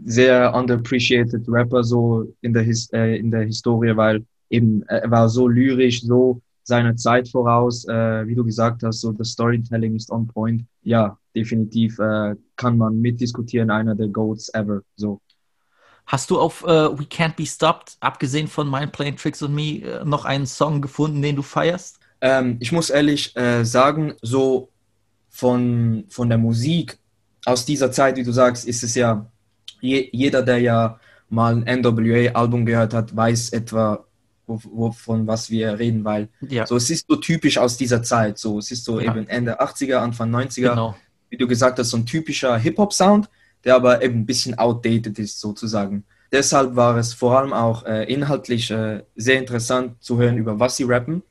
[0.04, 5.10] sehr underappreciated Rapper so in der, His äh, in der Historie, weil eben äh, er
[5.10, 7.86] war so lyrisch, so seiner Zeit voraus.
[7.88, 10.62] Äh, wie du gesagt hast, so das Storytelling ist on point.
[10.82, 14.82] Ja, definitiv äh, kann man mitdiskutieren, einer der Goats ever.
[14.96, 15.22] So.
[16.04, 19.80] Hast du auf äh, We Can't Be Stopped, abgesehen von Mind Playing Tricks on Me,
[19.80, 21.98] äh, noch einen Song gefunden, den du feierst?
[22.20, 24.71] Ähm, ich muss ehrlich äh, sagen, so
[25.32, 26.98] von, von der Musik
[27.44, 29.26] aus dieser Zeit, wie du sagst, ist es ja,
[29.80, 34.04] je, jeder, der ja mal ein NWA-Album gehört hat, weiß etwa,
[34.46, 38.02] wo, wo, von was wir reden, weil Ja, so, es ist so typisch aus dieser
[38.02, 38.38] Zeit.
[38.38, 39.10] So, es ist so Ja.
[39.10, 40.96] eben Ende 80er, Anfang 90er, genau.
[41.30, 43.28] wie du gesagt hast, so ein typischer Hip-Hop-Sound,
[43.64, 46.04] der aber eben ein bisschen outdated ist, sozusagen.
[46.30, 50.76] Deshalb war es vor allem auch äh, inhaltlich äh, sehr interessant zu hören, über was
[50.76, 51.22] sie rappen.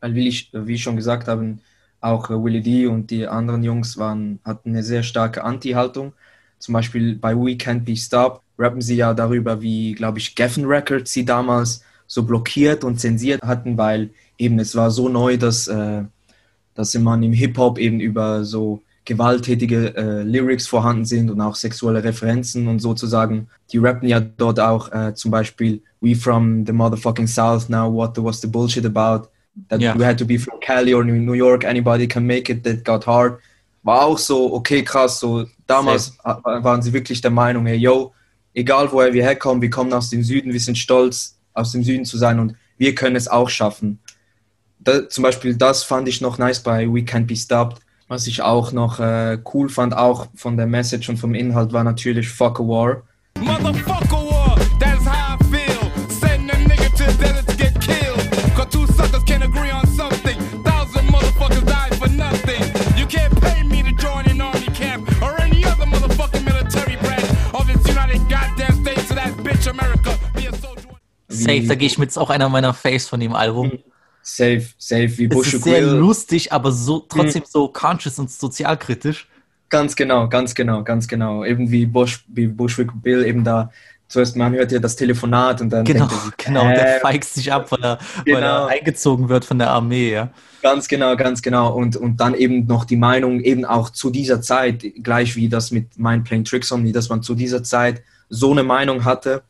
[0.00, 1.58] Weil, wie ich, wie ich schon gesagt habe,
[2.04, 6.12] auch äh, Willie D und die anderen Jungs waren, hatten eine sehr starke Anti-Haltung.
[6.58, 10.66] Zum Beispiel bei We Can't Be Stopped rappen sie ja darüber, wie, glaube ich, Geffen
[10.66, 15.66] Records sie damals so blockiert und zensiert hatten, weil eben es war so neu, dass,
[15.66, 16.04] äh,
[16.74, 22.02] dass man im Hip-Hop eben über so gewalttätige äh, Lyrics vorhanden sind und auch sexuelle
[22.02, 23.48] Referenzen und sozusagen.
[23.70, 28.14] Die rappen ja dort auch äh, zum Beispiel We from the motherfucking South now, what
[28.14, 29.28] the, was the bullshit about?
[29.68, 29.94] That Ja.
[29.94, 33.06] you had to be from Cali or New York, anybody can make it, that got
[33.06, 33.38] hard.
[33.84, 38.12] War auch so, okay, krass, so damals äh, waren sie wirklich der Meinung, hey, yo,
[38.54, 42.04] egal woher wir herkommen, wir kommen aus dem Süden, wir sind stolz, aus dem Süden
[42.04, 43.98] zu sein und wir können es auch schaffen.
[44.80, 47.78] Da, zum Beispiel das fand ich noch nice bei We Can't Be Stopped.
[48.08, 51.84] Was ich auch noch äh, cool fand, auch von der Message und vom Inhalt, war
[51.84, 53.02] natürlich Fuck a War.
[53.38, 54.23] Motherfucker
[71.34, 73.72] Safe, da gehe ich mit, ist auch einer meiner Faves von dem Album.
[74.22, 75.98] Safe, safe, wie Es Bush ist sehr Will.
[75.98, 79.28] lustig, aber so trotzdem so conscious und sozialkritisch.
[79.68, 81.44] Ganz genau, ganz genau, ganz genau.
[81.44, 83.70] Eben wie Bush, wie Bushwick Bill eben da.
[84.06, 86.64] Zuerst man hört ja das Telefonat und dann Genau, denkt er sich, genau.
[86.68, 88.46] Der äh, feigst sich ab, weil er, weil Genau.
[88.46, 90.30] er eingezogen wird von der Armee, ja.
[90.62, 91.72] Ganz genau, ganz genau.
[91.74, 95.70] Und, und dann eben noch die Meinung, eben auch zu dieser Zeit, gleich wie das
[95.70, 99.42] mit Mind Playing Tricks on Me, dass man zu dieser Zeit so eine Meinung hatte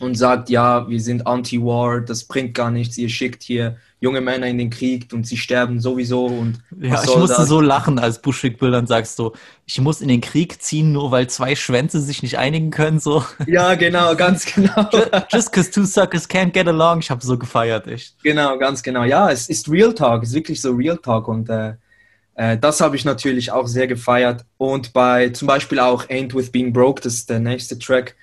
[0.00, 4.46] und sagt, ja, wir sind anti-war, das bringt gar nichts, ihr schickt hier junge Männer
[4.46, 7.48] in den Krieg und sie sterben sowieso und Ja, ich musste das?
[7.48, 9.34] so lachen, als Bushwick Bill dann sagst so,
[9.66, 13.22] ich muss in den Krieg ziehen, nur weil zwei Schwänze sich nicht einigen können, so.
[13.46, 14.88] Ja, genau, ganz genau.
[15.30, 17.00] Just cause two suckers can't get along.
[17.00, 18.14] Ich habe so gefeiert, echt.
[18.22, 19.04] Genau, ganz genau.
[19.04, 21.74] Ja, es ist Real Talk, es ist wirklich so Real Talk und äh,
[22.40, 24.46] äh, das habe ich natürlich auch sehr gefeiert.
[24.56, 28.16] Und bei zum Beispiel auch Ain't With Being Broke, das ist der nächste Track.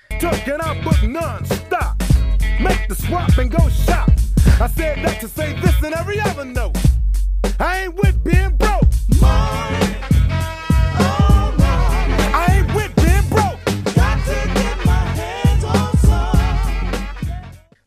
[16.02, 16.38] Some.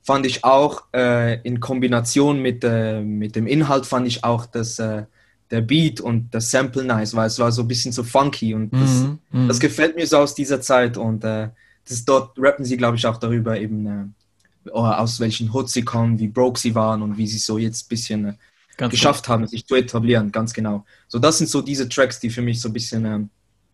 [0.04, 4.80] Fand ich auch äh, in Kombination mit, äh, mit dem Inhalt, fand ich auch das,
[4.80, 5.04] äh,
[5.52, 8.72] der Beat und das Sample nice, weil es war so ein bisschen so funky und
[8.74, 9.48] das, Mhm, mhm.
[9.48, 11.50] das gefällt mir so aus dieser Zeit und äh,
[11.88, 15.84] das, dort rappen sie, glaube ich, auch darüber eben, äh, oh, aus welchen Hoods sie
[15.84, 18.34] kommen, wie broke sie waren und wie sie so jetzt ein bisschen äh,
[18.78, 20.86] Ganz geschafft haben, sich zu etablieren, ganz genau.
[21.08, 23.30] So, das sind so diese Tracks, die für mich so ein bisschen ähm,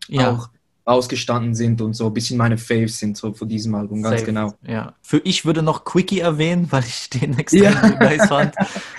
[0.08, 0.32] Ja.
[0.32, 0.50] auch
[0.88, 4.26] ausgestanden sind und so ein bisschen meine Faves sind so von diesem Album, ganz Safe.
[4.26, 4.54] genau.
[4.66, 4.94] Ja.
[5.02, 7.88] Für ich würde noch Quickie erwähnen, weil ich den extrem Ja.
[8.00, 8.54] nice fand.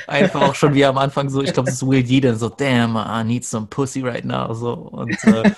[0.08, 2.49] Einfach auch schon wie am Anfang so, ich glaube, es ist Will Yee, der so,
[2.49, 4.54] damn, I need some pussy right now.
[4.54, 4.73] So.
[4.73, 5.52] Und äh,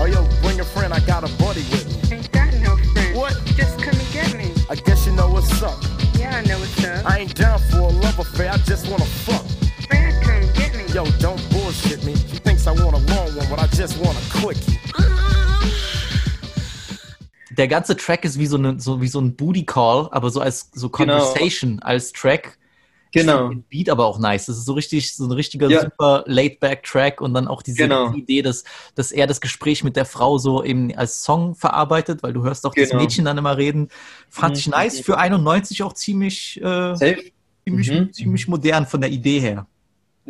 [0.00, 2.16] Oh, yo, bring a friend, I got a buddy with me.
[2.16, 3.14] Ain't got no friend.
[3.16, 3.36] What?
[3.56, 4.50] Just come and get me.
[4.70, 5.76] I guess you know what's up.
[6.18, 7.04] Yeah, I know what's up.
[7.10, 9.44] I ain't down for a love affair, I just wanna fuck.
[9.88, 10.84] Friend, come get me.
[10.94, 12.14] Yo, don't bullshit me.
[12.14, 14.78] She thinks I want a long one, but I just want a quickie.
[17.58, 20.40] Der ganze Track ist wie so, eine, so, wie so ein Booty Call, aber so
[20.40, 21.18] als so Genau.
[21.18, 22.56] Conversation als Track.
[23.10, 23.48] Ich Genau.
[23.48, 24.46] den Beat aber auch nice.
[24.46, 25.80] Das ist so richtig, so ein richtiger Ja.
[25.80, 28.12] super Laid-Back-Track und dann auch diese Genau.
[28.12, 32.32] Idee, dass, dass er das Gespräch mit der Frau so eben als Song verarbeitet, weil
[32.34, 33.02] du hörst auch das Genau.
[33.02, 33.88] Mädchen dann immer reden.
[34.28, 34.72] Fand ich Mhm.
[34.72, 35.00] nice.
[35.00, 36.94] Für 91 auch ziemlich, äh,
[37.64, 38.12] ziemlich, Mhm.
[38.12, 39.66] ziemlich modern von der Idee her.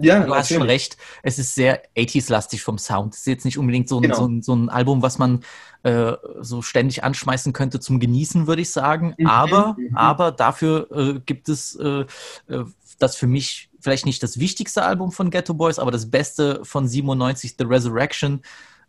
[0.00, 0.96] Ja, Du hast schon recht.
[1.22, 3.14] Es ist sehr 80s-lastig vom Sound.
[3.14, 4.16] Es ist jetzt nicht unbedingt so ein, Genau.
[4.16, 5.40] so ein, so ein Album, was man
[5.82, 9.14] äh, so ständig anschmeißen könnte zum Genießen, würde ich sagen.
[9.18, 9.96] Mhm, Aber, mhm.
[9.96, 12.04] aber dafür äh, gibt es äh,
[12.48, 12.64] äh,
[12.98, 16.88] das für mich vielleicht nicht das wichtigste Album von Ghetto Boys, aber das beste von
[16.88, 18.42] 97, The Resurrection.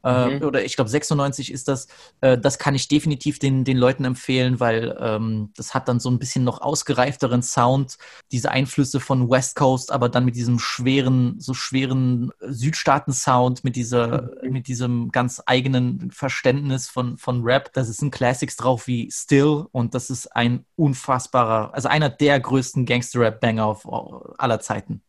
[0.03, 0.43] Äh, Mhm.
[0.43, 1.87] Oder ich glaube 96 ist das.
[2.21, 6.09] Äh, das kann ich definitiv den, den Leuten empfehlen, weil ähm, das hat dann so
[6.09, 7.97] ein bisschen noch ausgereifteren Sound,
[8.31, 14.31] diese Einflüsse von West Coast, aber dann mit diesem schweren, so schweren Südstaaten-Sound, mit dieser,
[14.43, 17.71] mit diesem ganz eigenen Verständnis von, von Rap.
[17.73, 22.85] Das sind Classics drauf wie Still und das ist ein unfassbarer, also einer der größten
[22.85, 23.77] Gangster-Rap-Banger
[24.37, 25.01] aller Zeiten.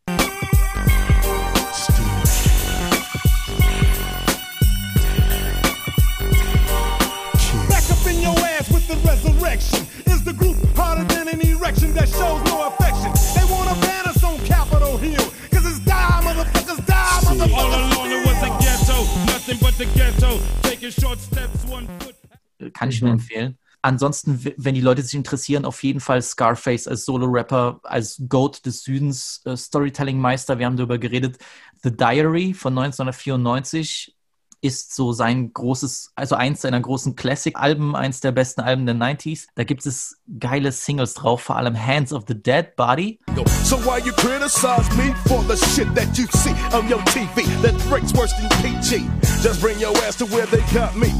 [22.73, 23.57] Kann ich nur empfehlen.
[23.83, 28.83] Ansonsten, wenn die Leute sich interessieren, auf jeden Fall Scarface als Solo-Rapper, als Goat des
[28.83, 30.59] Südens, äh, Storytelling-Meister.
[30.59, 31.39] Wir haben darüber geredet.
[31.81, 34.15] The Diary von 1994
[34.61, 39.47] ist so sein großes, also eins seiner großen Classic-Alben, eins der besten Alben der 90s.
[39.55, 43.19] Da gibt es geile Singles drauf, vor allem Hands of the Dead Body.
[43.63, 47.75] So why you criticize me for the shit that you see on your TV that
[47.89, 49.03] breaks worse than PG?
[49.41, 51.11] Just bring your ass to where they got me.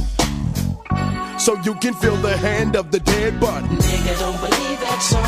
[1.40, 3.66] So you can feel the hand of the dead body.
[3.68, 5.24] Nigga don't believe that song.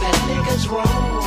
[0.00, 1.17] That nigga's wrong.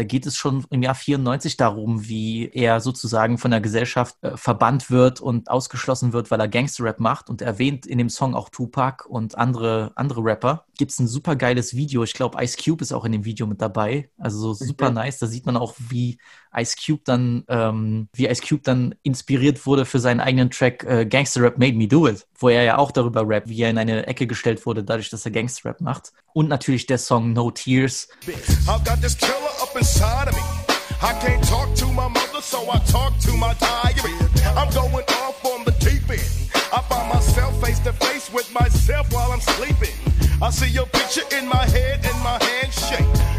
[0.00, 4.34] Da geht es schon im Jahr 94 darum, wie er sozusagen von der Gesellschaft äh,
[4.34, 7.28] verbannt wird und ausgeschlossen wird, weil er Gangster-Rap macht.
[7.28, 10.64] Und er erwähnt in dem Song auch Tupac und andere, andere Rapper.
[10.78, 12.02] Gibt es ein super geiles Video.
[12.02, 14.08] Ich glaube, Ice Cube ist auch in dem Video mit dabei.
[14.16, 14.94] Also so super Mhm.
[14.94, 15.18] nice.
[15.18, 16.18] Da sieht man auch, wie
[16.56, 21.06] Ice Cube dann, ähm, wie Ice Cube dann inspiriert wurde für seinen eigenen Track äh,
[21.06, 23.78] Gangster Rap Made Me Do It, wo er ja auch darüber rappt, wie er in
[23.78, 26.12] eine Ecke gestellt wurde, dadurch, dass er Gangster Rap macht.
[26.32, 28.08] Und natürlich der Song No Tears.
[28.66, 29.32] I've got this killer
[29.62, 30.70] up inside of me.
[31.02, 34.14] I can't talk to my mother, so I talk to my diary.
[34.54, 36.50] I'm going off on the deep end.
[36.72, 39.94] I find myself face to face with myself while I'm sleeping.
[40.42, 43.29] I see your picture in my head and my hand shake.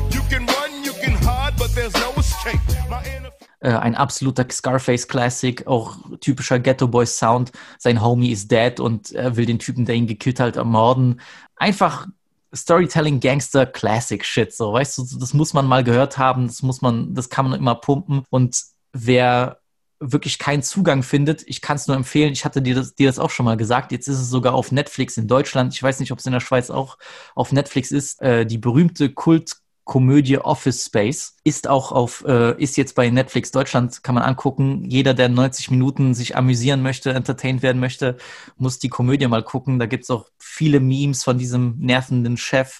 [3.62, 7.52] Äh, ein absoluter Scarface-Classic, auch typischer Ghetto Boys Sound.
[7.78, 11.21] Sein Homie ist dead und er will den Typen, der ihn gekillt hat, ermorden.
[11.56, 12.08] Einfach
[12.54, 16.82] Storytelling Gangster Classic Shit, so weißt du, das muss man mal gehört haben, das muss
[16.82, 18.24] man, das kann man immer pumpen.
[18.30, 18.62] Und
[18.93, 19.60] wer
[20.00, 23.19] wirklich keinen Zugang findet, ich kann es nur empfehlen, ich hatte dir das, dir das
[23.19, 26.12] auch schon mal gesagt, jetzt ist es sogar auf Netflix in Deutschland, ich weiß nicht,
[26.12, 26.97] ob es in der Schweiz auch
[27.36, 29.61] auf Netflix ist, äh, die berühmte Kult
[29.91, 34.86] Komödie Office Space ist auch auf, äh, ist jetzt bei Netflix Deutschland, kann man angucken.
[34.86, 38.15] Jeder, der 90 Minuten sich amüsieren möchte, entertained werden möchte,
[38.56, 39.80] muss die Komödie mal gucken.
[39.80, 42.80] Da gibt's auch viele Memes von diesem nervenden Chef,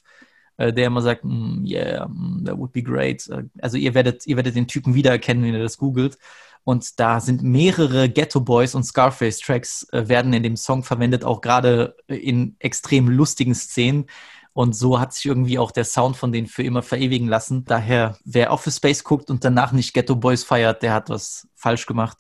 [0.56, 3.28] äh, der immer sagt, mm, yeah, mm, that would be great.
[3.28, 6.18] Äh, Also ihr werdet, ihr werdet den Typen wiedererkennen, wenn ihr das googelt.
[6.64, 11.26] Und da sind mehrere Ghetto Boys und Scarface Tracks äh, werden in dem Song verwendet,
[11.26, 14.06] auch gerade in extrem lustigen Szenen.
[14.54, 17.64] Und so hat sich irgendwie auch der Sound von denen für immer verewigen lassen.
[17.64, 21.86] Daher, wer Office Space guckt und danach nicht Ghetto Boys feiert, der hat was falsch
[21.86, 22.18] gemacht.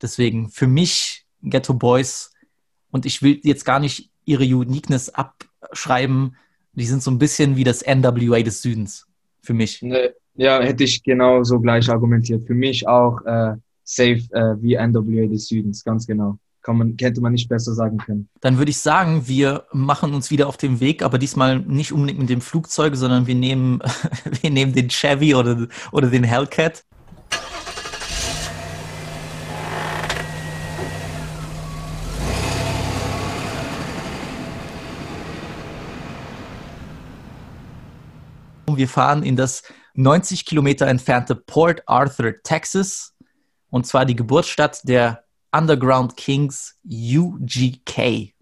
[0.00, 2.32] Deswegen für mich Ghetto Boys
[2.90, 6.36] und ich will jetzt gar nicht ihre Uniqueness abschreiben.
[6.74, 9.06] Die sind so ein bisschen wie das NWA des Südens.
[9.42, 9.82] Für mich.
[9.82, 12.46] Ne, Ja, hätte ich genauso gleich argumentiert.
[12.46, 16.38] Für mich auch äh, safe äh, wie NWA des Südens, ganz genau.
[16.62, 18.28] Kann man, hätte man nicht besser sagen können.
[18.40, 22.20] Dann würde ich sagen, wir machen uns wieder auf den Weg, aber diesmal nicht unbedingt
[22.20, 23.80] mit dem Flugzeug, sondern wir nehmen,
[24.40, 26.84] wir nehmen den Chevy oder, oder den Hellcat.
[38.68, 43.14] Wir fahren in das 90 Kilometer entfernte Port Arthur, Texas.
[43.68, 48.32] Und zwar die Geburtsstadt der Underground Kings UGK.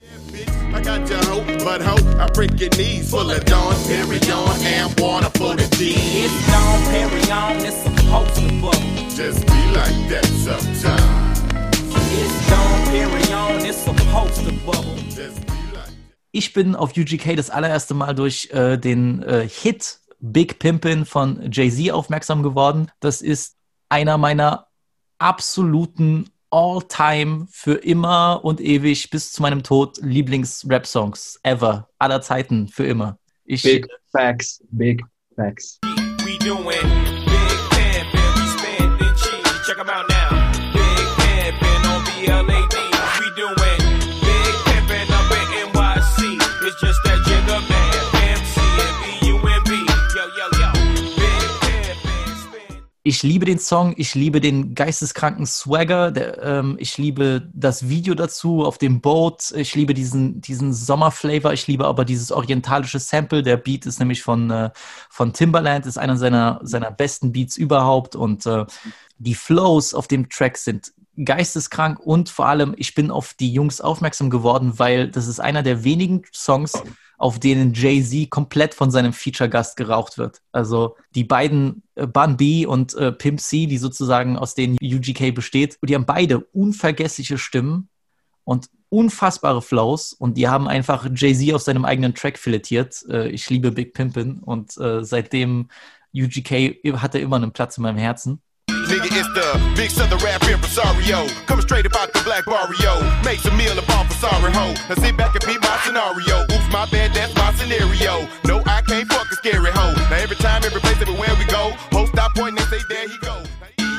[0.72, 3.10] I got your hope, but hope I break your knees.
[3.10, 5.94] Full of Dawn, Perignon, and water for the D.
[5.96, 9.10] It's Dawn Perignon, it's supposed to bubble.
[9.10, 11.40] Just be like that sometimes.
[12.12, 14.96] It's Dawn Perignon, it's supposed to bubble.
[15.08, 15.92] Just be like
[16.30, 21.50] Ich bin auf UGK das allererste Mal durch äh, den äh, Hit Big Pimpin' von
[21.50, 22.92] Jay-Z aufmerksam geworden.
[23.00, 23.56] Das ist
[23.88, 24.68] einer meiner
[25.18, 32.86] absoluten All-Time für immer und ewig bis zu meinem Tod Lieblings-Rap-Songs ever, aller Zeiten, für
[32.86, 33.18] immer.
[33.44, 35.02] Ich, Big Facts, Big
[35.36, 35.78] Facts.
[36.24, 37.19] We doing
[53.02, 58.14] ich liebe den Song, ich liebe den geisteskranken Swagger, der, ähm, ich liebe das Video
[58.14, 63.42] dazu auf dem Boat, ich liebe diesen, diesen Sommerflavor, ich liebe aber dieses orientalische Sample.
[63.42, 64.70] Der Beat ist nämlich von, äh,
[65.08, 68.66] von Timbaland, ist einer seiner, seiner besten Beats überhaupt und äh,
[69.16, 73.80] die Flows auf dem Track sind geisteskrank und vor allem, ich bin auf die Jungs
[73.80, 76.82] aufmerksam geworden, weil das ist einer der wenigen Songs,
[77.20, 80.40] auf denen Jay-Z komplett von seinem Feature-Gast geraucht wird.
[80.52, 85.34] Also die beiden äh, Bun B und äh, Pimp C, die sozusagen aus denen UGK
[85.34, 87.90] besteht, die haben beide unvergessliche Stimmen
[88.44, 93.04] und unfassbare Flows und die haben einfach Jay-Z auf seinem eigenen Track filetiert.
[93.10, 95.68] Äh, ich liebe Big Pimpin' und äh, seitdem
[96.14, 98.40] UGK hat er immer einen Platz in meinem Herzen.
[98.90, 99.46] Nigga, it's the
[99.78, 101.22] big southern rap impresario.
[101.46, 102.98] Coming straight about the black barrio.
[103.22, 104.74] Makes a meal upon for sorry ho.
[104.90, 106.42] Now sit back and be my scenario.
[106.50, 108.26] Oops, my bad, that's my scenario.
[108.50, 109.94] No, I can't fuck a scary hoe.
[110.10, 113.16] Now every time, every place, everywhere we go, host stop pointing and say, there he
[113.18, 113.38] go.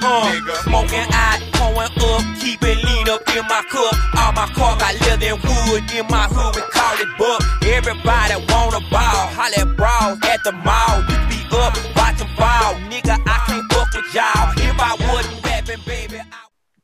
[0.03, 0.59] Uh, Nigga.
[0.67, 3.95] smoking out, pouring up, keep it lean up in my cup.
[4.19, 5.39] All my car got leather and
[5.71, 7.39] wood in my hood, we call it buck.
[7.63, 11.10] Everybody wanna ball, holla at bras at the mall.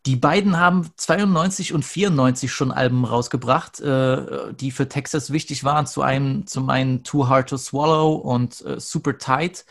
[0.07, 5.85] Die beiden haben 92 und 94 schon Alben rausgebracht, äh, die für Texas wichtig waren.
[5.85, 9.65] Zu einem, zum einen Too Hard to Swallow und äh, Super Tight.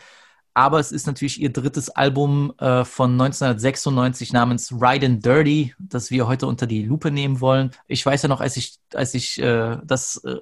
[0.53, 6.11] Aber es ist natürlich ihr drittes Album äh, von 1996 namens Ride and Dirty, das
[6.11, 7.71] wir heute unter die Lupe nehmen wollen.
[7.87, 10.37] Ich weiß ja noch, als ich, als ich äh, das äh,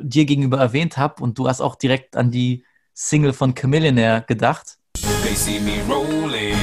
[0.00, 4.78] dir gegenüber erwähnt habe und du hast auch direkt an die Single von Chamillionaire gedacht.
[5.24, 6.54] They see me rolling,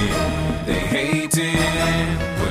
[0.65, 1.50] they hating,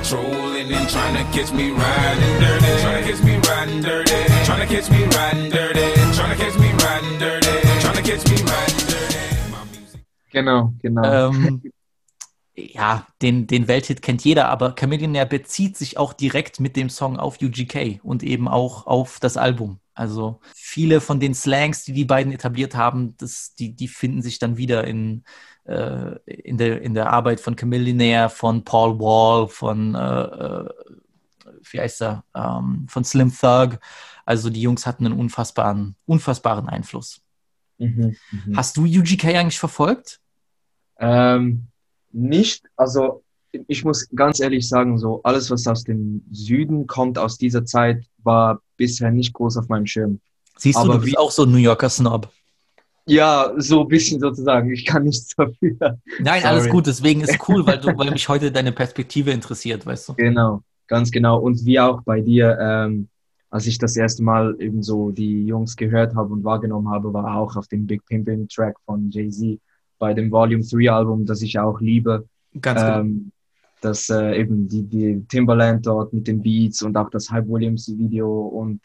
[0.00, 4.66] patrolling and trying to catch me riding dirty, trying to catch me riding dirty, trying
[4.66, 8.36] to catch me riding dirty, trying to catch me riding dirty, trying to catch me
[8.50, 9.50] riding dirty.
[9.50, 10.00] My music.
[10.30, 11.30] Genau, genau.
[11.30, 11.62] Ähm,
[12.54, 17.18] ja, den, den Welthit kennt jeder, aber Chamillionaire bezieht sich auch direkt mit dem Song
[17.18, 19.80] auf UGK und eben auch auf das Album.
[19.92, 24.38] Also viele von den Slangs, die die beiden etabliert haben, das, die, die finden sich
[24.38, 25.24] dann wieder in,
[25.70, 30.68] äh, in, der, in der Arbeit von Chamillionaire, von Paul Wall, von, äh, äh,
[31.70, 33.78] wie heißt er, ähm, von Slim Thug.
[34.24, 37.20] Also die Jungs hatten einen unfassbaren, unfassbaren Einfluss.
[37.78, 38.56] Mhm, mhm.
[38.56, 40.20] Hast du UGK eigentlich verfolgt?
[40.98, 41.68] Ähm,
[42.12, 43.22] nicht, also
[43.66, 48.04] ich muss ganz ehrlich sagen, so alles, was aus dem Süden kommt, aus dieser Zeit,
[48.22, 50.20] war bisher nicht groß auf meinem Schirm.
[50.56, 52.30] Siehst du, Aber du bist wie- auch so ein New Yorker Snob.
[53.10, 54.70] Ja, so ein bisschen sozusagen.
[54.72, 55.98] Ich kann nichts dafür.
[56.18, 56.44] Nein, Sorry.
[56.44, 60.14] alles gut, deswegen ist cool, weil, du, weil mich heute deine Perspektive interessiert, weißt du?
[60.14, 61.38] Genau, ganz genau.
[61.38, 63.08] Und wie auch bei dir, ähm,
[63.50, 67.36] als ich das erste Mal eben so die Jungs gehört habe und wahrgenommen habe, war
[67.36, 69.58] auch auf dem Big Pimpin' Track von Jay-Z
[69.98, 72.26] bei dem Volume 3 Album, das ich auch liebe.
[72.60, 73.00] Ganz genau.
[73.00, 73.32] ähm,
[73.80, 77.88] dass äh, eben die, die Timberland dort mit den Beats und auch das Hype Williams
[77.88, 78.80] Video und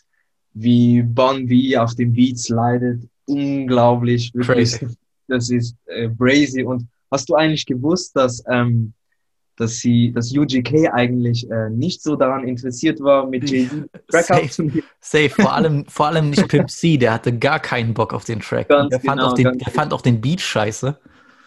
[0.54, 4.32] wie Bon V auf den Beats leidet, unglaublich.
[4.34, 4.74] Wirklich.
[4.74, 4.88] Crazy.
[5.28, 6.64] Das ist äh, crazy.
[6.64, 8.94] Und hast du eigentlich gewusst, dass, ähm,
[9.58, 14.84] dass sie, dass UGK eigentlich äh, nicht so daran interessiert war, mit Jay-Z Track aufzunehmen?
[15.00, 18.40] Safe, vor allem, vor allem nicht Pimp C, der hatte gar keinen Bock auf den
[18.40, 18.70] Track.
[18.70, 20.98] Ganz der, fand genau, auch den, der fand auch den Beat scheiße.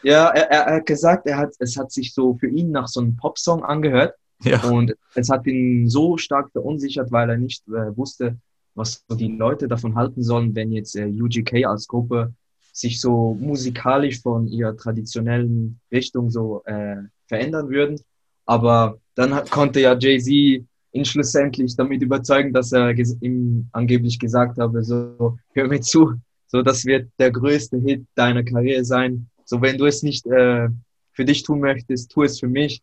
[0.02, 2.88] Ja, er, er er hat gesagt, er hat, es hat sich so für ihn nach
[2.88, 4.14] so einem Popsong angehört.
[4.44, 4.62] Ja.
[4.62, 8.36] Und es hat ihn so stark verunsichert, weil er nicht äh, wusste,
[8.78, 12.32] was so die Leute davon halten sollen, wenn jetzt äh, UGK als Gruppe
[12.72, 18.00] sich so musikalisch von ihrer traditionellen Richtung so äh, verändern würden.
[18.46, 24.18] Aber dann hat, konnte ja Jay-Z ihn schlussendlich damit überzeugen, dass er ges- ihm angeblich
[24.18, 26.14] gesagt habe, so, hör mir zu,
[26.46, 29.28] so, das wird der größte Hit deiner Karriere sein.
[29.44, 30.68] So, wenn du es nicht äh,
[31.12, 32.80] für dich tun möchtest, tu es für mich.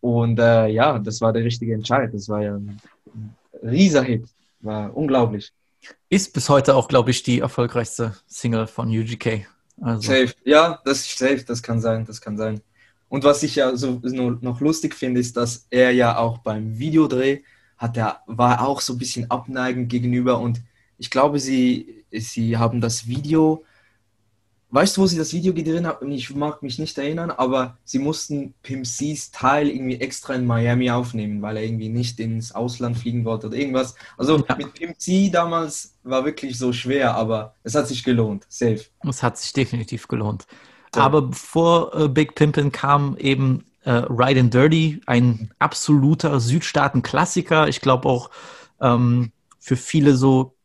[0.00, 2.12] Und äh, ja, das war der richtige Entscheid.
[2.12, 2.78] Das war ja ein
[3.62, 4.26] rieser Hit.
[4.60, 5.52] War unglaublich.
[6.08, 9.46] Ist bis heute auch, glaube ich, die erfolgreichste Single von UGK.
[9.80, 10.32] Also, Safe.
[10.44, 12.60] Ja, das ist safe, das kann sein, das kann sein.
[13.08, 14.00] Und was ich ja so
[14.40, 17.42] noch lustig finde, ist, dass er ja auch beim Videodreh
[17.76, 20.62] hat er, war auch so ein bisschen abneigend gegenüber und
[20.98, 23.64] ich glaube, sie, sie haben das Video,
[24.70, 26.10] weißt du, wo sie das Video gedreht haben?
[26.10, 30.90] Ich mag mich nicht erinnern, aber sie mussten Pimp C's Teil irgendwie extra in Miami
[30.90, 33.94] aufnehmen, weil er irgendwie nicht ins Ausland fliegen wollte oder irgendwas.
[34.18, 34.56] Also Ja.
[34.56, 38.46] mit Pimp C damals war wirklich so schwer, aber es hat sich gelohnt.
[38.48, 38.80] Safe.
[39.08, 40.46] es hat sich definitiv gelohnt.
[40.94, 41.02] Ja.
[41.02, 47.68] Aber bevor äh, Big Pimpin kam eben äh, Ride and Dirty, ein absoluter Südstaaten-Klassiker.
[47.68, 48.30] Ich glaube auch
[48.80, 50.55] ähm, für viele so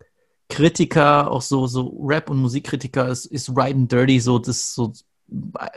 [0.51, 4.93] Kritiker, auch so, so Rap- und Musikkritiker, ist, ist Ride and Dirty so das so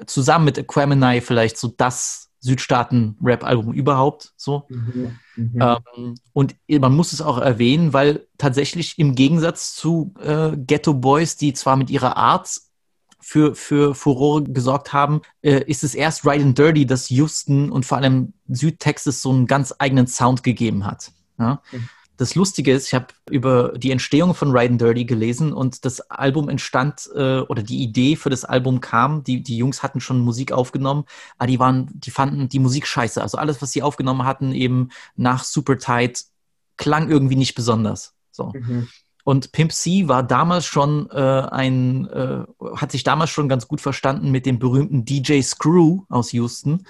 [0.06, 4.34] zusammen mit Aquemini vielleicht so das Südstaaten-Rap-Album überhaupt.
[4.36, 4.64] So.
[4.68, 5.16] Mhm.
[5.36, 11.36] Ähm, und man muss es auch erwähnen, weil tatsächlich im Gegensatz zu äh, Ghetto Boys,
[11.36, 12.60] die zwar mit ihrer Art
[13.20, 17.86] für, für Furore gesorgt haben, äh, ist es erst Ride and Dirty, das Houston und
[17.86, 21.12] vor allem Südtexas so einen ganz eigenen Sound gegeben hat.
[21.38, 21.62] Ja?
[21.72, 21.88] Mhm.
[22.16, 26.00] Das Lustige ist, ich habe über die Entstehung von Ride and Dirty gelesen und das
[26.10, 29.24] Album entstand äh, oder die Idee für das Album kam.
[29.24, 31.04] Die, die Jungs hatten schon Musik aufgenommen,
[31.38, 33.20] aber die waren, die fanden die Musik scheiße.
[33.20, 36.24] Also alles, was sie aufgenommen hatten, eben nach Super Tight,
[36.76, 38.14] klang irgendwie nicht besonders.
[38.30, 38.52] So.
[38.54, 38.88] Mhm.
[39.24, 41.14] Und Pimp C war damals schon äh,
[41.50, 42.44] ein, äh,
[42.76, 46.72] hat sich damals schon ganz gut verstanden mit dem berühmten DJ Screw aus Houston.
[46.72, 46.86] Mhm.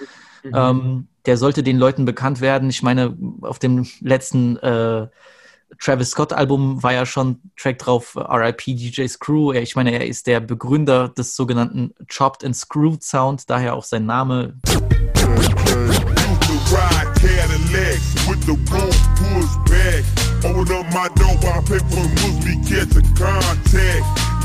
[0.53, 2.69] Ähm, der sollte den Leuten bekannt werden.
[2.69, 5.07] Ich meine, auf dem letzten äh,
[5.79, 9.51] Travis Scott Album war ja schon Track drauf, äh, RIP DJ Screw.
[9.51, 13.83] Er, ich meine, er ist der Begründer des sogenannten Chopped and Screwed Sound, daher auch
[13.83, 14.53] sein Name.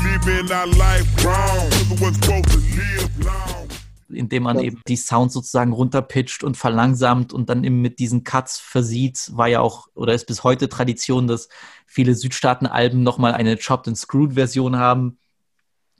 [0.03, 3.60] Living our life wrong, cause it was supposed to live long.
[4.13, 8.59] Indem man eben die Sounds sozusagen runterpitcht und verlangsamt und dann eben mit diesen Cuts
[8.59, 11.49] versieht, war ja auch oder ist bis heute Tradition, dass
[11.85, 15.17] viele Südstaaten-Alben nochmal eine Chopped and Screwed Version haben.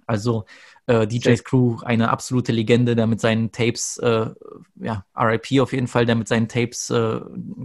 [0.05, 0.45] Also
[0.87, 4.29] äh, DJ Screw, eine absolute Legende, der mit seinen Tapes, äh,
[4.75, 7.19] ja, RIP auf jeden Fall, der mit seinen Tapes äh,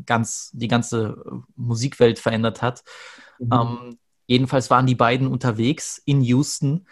[0.05, 2.85] ganz die ganze Musikwelt verändert hat.
[3.39, 3.49] Mhm.
[3.53, 6.87] Ähm, jedenfalls waren die beiden unterwegs in Houston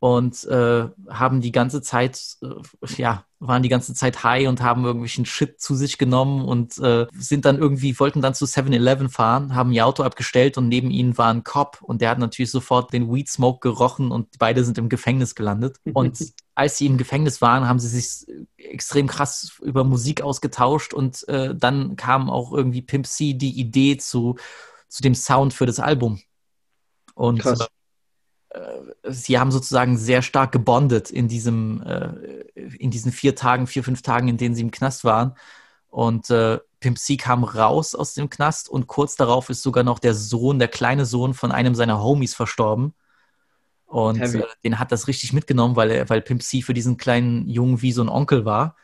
[0.00, 4.84] und äh, haben die ganze Zeit, äh, ja, waren die ganze Zeit high und haben
[4.84, 9.54] irgendwelchen Shit zu sich genommen und äh, sind dann irgendwie, wollten dann zu 7-Eleven fahren,
[9.54, 12.92] haben ihr Auto abgestellt und neben ihnen war ein Cop und der hat natürlich sofort
[12.92, 15.78] den Weed Smoke gerochen und beide sind im Gefängnis gelandet.
[15.92, 16.18] Und
[16.54, 18.26] als sie im Gefängnis waren, haben sie sich
[18.56, 23.96] extrem krass über Musik ausgetauscht und äh, dann kam auch irgendwie Pimp C die Idee
[23.96, 24.36] zu,
[24.88, 26.20] zu dem Sound für das Album.
[27.14, 27.68] Und Krass.
[28.58, 32.08] Äh, sie haben sozusagen sehr stark gebondet in diesem, äh,
[32.54, 35.34] in diesen vier Tagen, vier, fünf Tagen, in denen sie im Knast waren.
[35.88, 39.98] Und äh, Pimp C kam raus aus dem Knast und kurz darauf ist sogar noch
[39.98, 42.94] der Sohn, der kleine Sohn von einem seiner Homies verstorben.
[43.86, 47.48] Und äh, den hat das richtig mitgenommen, weil er, weil Pimp C für diesen kleinen
[47.48, 48.76] Jungen wie so ein Onkel war.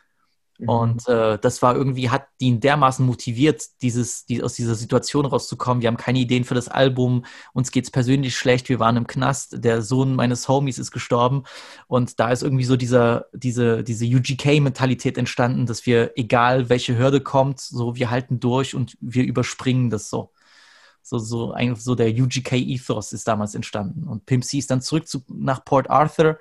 [0.58, 0.68] Mhm.
[0.68, 5.82] Und äh, das war irgendwie, hat ihn dermaßen motiviert, dieses, die, aus dieser Situation rauszukommen.
[5.82, 9.64] Wir haben keine Ideen für das Album, uns geht's persönlich schlecht, wir waren im Knast,
[9.64, 11.44] der Sohn meines Homies ist gestorben.
[11.88, 17.20] Und da ist irgendwie so dieser, diese, diese UGK-Mentalität entstanden, dass wir, egal welche Hürde
[17.20, 20.30] kommt, so wir halten durch und wir überspringen das so.
[21.02, 24.04] So, so, ein, so der UGK-Ethos ist damals entstanden.
[24.08, 26.38] Und Pimp C ist dann zurück zu, nach Port Arthur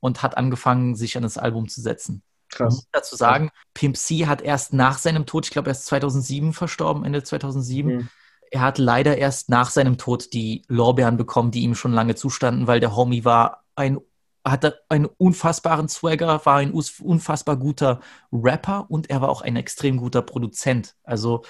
[0.00, 2.22] und hat angefangen, sich an das Album zu setzen.
[2.48, 2.74] Krass.
[2.74, 7.04] muss dazu sagen, Pimp C hat erst nach seinem Tod, ich glaube erst 2007 verstorben,
[7.04, 7.96] Ende 2007.
[7.96, 8.08] Mhm.
[8.50, 12.66] Er hat leider erst nach seinem Tod die Lorbeeren bekommen, die ihm schon lange zustanden,
[12.66, 13.98] weil der Homie war ein
[14.46, 18.00] hatte einen unfassbaren Swagger, war ein unfassbar guter
[18.32, 20.94] Rapper und er war auch ein extrem guter Produzent.
[21.02, 21.42] Also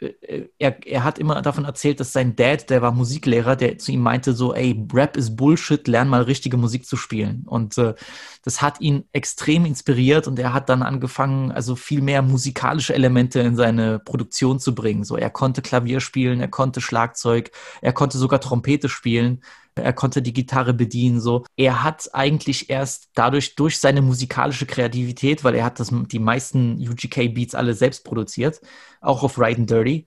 [0.00, 4.00] er, er hat immer davon erzählt, dass sein Dad, der war Musiklehrer, der zu ihm
[4.00, 7.44] meinte so, ey, Rap ist Bullshit, lern mal richtige Musik zu spielen.
[7.46, 7.94] Und äh,
[8.42, 13.40] das hat ihn extrem inspiriert und er hat dann angefangen, also viel mehr musikalische Elemente
[13.40, 15.04] in seine Produktion zu bringen.
[15.04, 19.42] So, er konnte Klavier spielen, er konnte Schlagzeug, er konnte sogar Trompete spielen.
[19.76, 21.44] Er konnte die Gitarre bedienen, so.
[21.56, 26.76] Er hat eigentlich erst dadurch, durch seine musikalische Kreativität, weil er hat das, die meisten
[26.80, 28.60] UGK-Beats alle selbst produziert,
[29.00, 30.06] auch auf Ride and Dirty,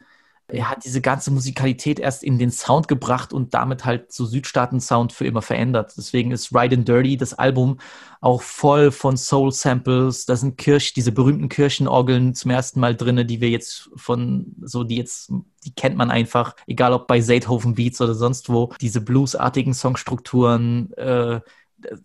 [0.49, 5.11] er hat diese ganze Musikalität erst in den Sound gebracht und damit halt so Südstaaten-Sound
[5.11, 5.93] für immer verändert.
[5.97, 7.79] Deswegen ist Ride and Dirty, das Album,
[8.21, 10.25] auch voll von Soul-Samples.
[10.25, 14.85] Da sind Kirch, diese berühmten Kirchenorgeln zum ersten Mal drinne, die wir jetzt von, so
[14.85, 15.33] die jetzt,
[15.65, 18.71] die kennt man einfach, egal ob bei Seidhofen Beats oder sonst wo.
[18.79, 21.41] Diese bluesartigen Songstrukturen, äh,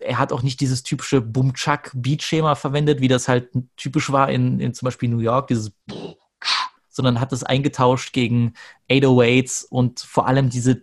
[0.01, 4.74] er hat auch nicht dieses typische Boom-Chuck-Beat-Schema verwendet, wie das halt typisch war in, in
[4.74, 5.72] zum Beispiel New York, dieses
[6.93, 8.55] sondern hat es eingetauscht gegen
[8.88, 10.82] 808s und vor allem diese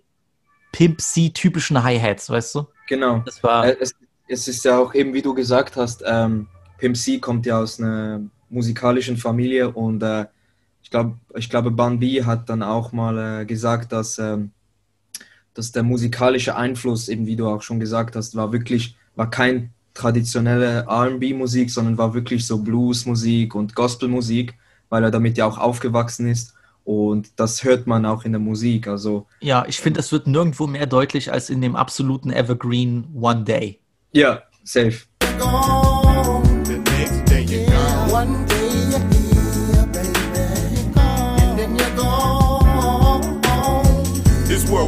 [0.73, 2.67] Pimp C-typischen Hi-Hats, weißt du?
[2.87, 3.19] Genau.
[3.25, 3.95] Das war Äh, es,
[4.27, 6.47] es ist ja auch eben, wie du gesagt hast, ähm,
[6.77, 10.25] Pimp C kommt ja aus einer musikalischen Familie und äh,
[10.81, 14.51] ich glaube, ich glaube, Bun B hat dann auch mal äh, gesagt, dass, ähm,
[15.53, 19.71] dass der musikalische Einfluss, eben wie du auch schon gesagt hast, war wirklich, war kein
[19.93, 24.55] traditionelle RB-Musik, sondern war wirklich so Blues-Musik und Gospel-Musik,
[24.89, 26.53] weil er damit ja auch aufgewachsen ist.
[26.83, 28.87] Und das hört man auch in der Musik.
[28.87, 33.43] Also Ja, ich finde, das wird nirgendwo mehr deutlich als in dem absoluten Evergreen One
[33.43, 33.79] Day.
[34.11, 34.99] ja, safe.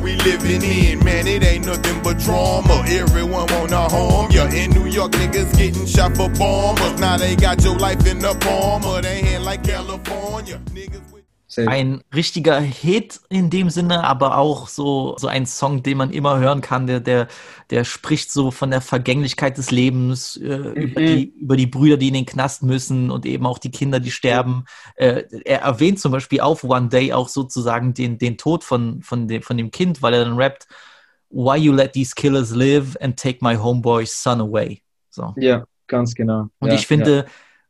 [0.01, 2.83] We living in, man, it ain't nothing but drama.
[2.87, 4.45] Everyone wanna harm ya.
[4.47, 6.99] In New York, niggas getting shot for bombers.
[6.99, 10.59] Now they got your life in the palm of their hand like California.
[10.73, 11.10] Niggas
[11.51, 11.67] safe.
[11.67, 16.39] Ein richtiger Hit in dem Sinne, aber auch so, so ein Song, den man immer
[16.39, 17.27] hören kann, der, der,
[17.69, 22.07] der spricht so von der Vergänglichkeit des Lebens, äh, über, die, über die Brüder, die
[22.07, 24.63] in den Knast müssen und eben auch die Kinder, die sterben.
[24.95, 29.27] Äh, er erwähnt zum Beispiel auf One Day auch sozusagen den, den Tod von, von,
[29.27, 30.67] dem, von dem Kind, weil er dann rappt,
[31.29, 34.81] Why you let these killers live and take my homeboy's son away.
[35.09, 35.33] So.
[35.37, 36.49] Ja, ganz genau.
[36.59, 37.25] Und ja, ich finde,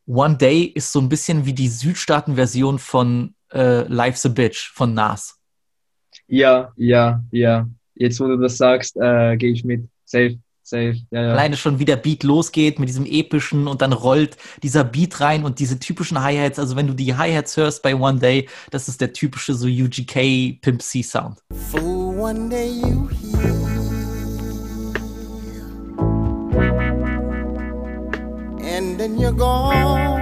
[0.06, 4.94] One Day ist so ein bisschen wie die Südstaaten-Version von äh, Life's a Bitch von
[4.94, 5.38] Nas.
[6.26, 7.68] Ja, ja, ja.
[7.94, 9.88] Jetzt, wo du das sagst, äh, gehe ich mit.
[10.04, 10.96] Safe, safe.
[11.10, 11.32] Ja, ja.
[11.32, 15.44] Alleine schon, wie der Beat losgeht mit diesem epischen und dann rollt dieser Beat rein
[15.44, 16.58] und diese typischen Hi-Hats.
[16.58, 20.60] Also wenn du die Hi-Hats hörst bei One Day, das ist der typische so UGK
[20.60, 21.38] Pimp C Sound.
[21.70, 23.52] Fool, one day you here,
[28.78, 30.21] and then you're gone.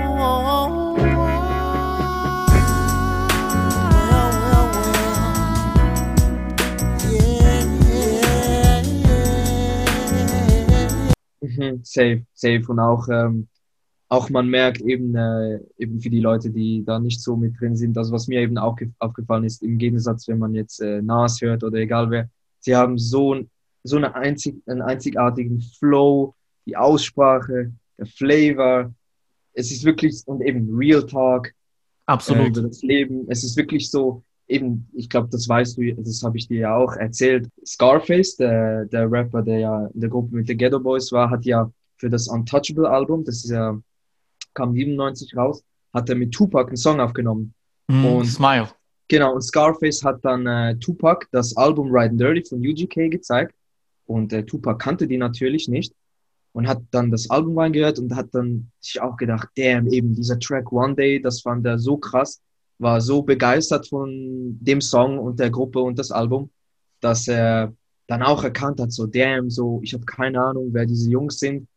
[11.57, 12.63] Mhm, safe, safe.
[12.69, 13.49] Und auch, ähm,
[14.09, 17.77] auch man merkt eben, äh, eben für die Leute, die da nicht so mit drin
[17.77, 21.01] sind, also was mir eben auch ge- aufgefallen ist, im Gegensatz, wenn man jetzt äh,
[21.01, 22.29] Nas hört oder egal wer,
[22.59, 23.41] sie haben so,
[23.85, 26.35] so eine einzig, einen einzigartigen Flow,
[26.67, 28.93] die Aussprache, der Flavor.
[29.53, 31.53] Es ist wirklich, und eben Real Talk, äh,
[32.07, 32.57] Absolut.
[32.57, 33.27] über das Leben.
[33.29, 36.77] Es ist wirklich so, eben, ich glaube, das weißt du, das habe ich dir ja
[36.77, 37.49] auch erzählt.
[37.65, 41.45] Scarface, der, der Rapper, der ja in der Gruppe mit den Ghetto Boys war, hat
[41.45, 43.79] ja für das Untouchable Album, das ist ja,
[44.55, 45.63] kam 97 raus,
[45.95, 47.55] hat er mit Tupac einen Song aufgenommen.
[47.89, 48.69] Mm, Und- Smile.
[49.09, 53.55] Genau, und Scarface hat dann äh, Tupac das Album Ride and Dirty von UGK gezeigt.
[54.07, 55.93] Und äh, Tupac kannte die natürlich nicht.
[56.53, 60.39] Und hat dann das Album reingehört und hat dann sich auch gedacht, damn, eben dieser
[60.39, 62.41] Track One Day, das fand er so krass,
[62.81, 66.51] war so begeistert von dem Song und der Gruppe und das Album,
[67.01, 67.73] dass er
[68.07, 71.69] dann auch erkannt hat, so damn, so ich habe keine Ahnung, wer diese Jungs sind,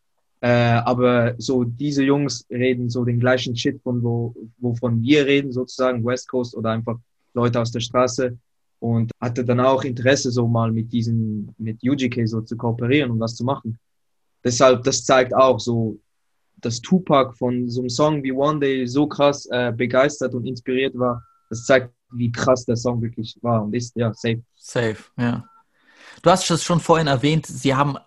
[0.41, 5.51] äh, aber so diese Jungs reden so den gleichen Shit, von wo, wovon wir reden,
[5.51, 6.97] sozusagen West Coast oder einfach
[7.33, 8.37] Leute aus der Straße
[8.79, 13.19] und hatte dann auch Interesse, so mal mit diesen, mit UGK so zu kooperieren und
[13.19, 13.77] was zu machen.
[14.43, 15.97] Deshalb, das zeigt auch so,
[16.65, 20.97] dass Tupac von so einem Song wie One Day so krass äh, begeistert und inspiriert
[20.97, 21.23] war.
[21.49, 24.41] Das zeigt, wie krass der Song wirklich war und ist, ja, safe.
[24.55, 25.43] Safe, ja.
[26.21, 27.97] Du hast es schon vorhin erwähnt, sie haben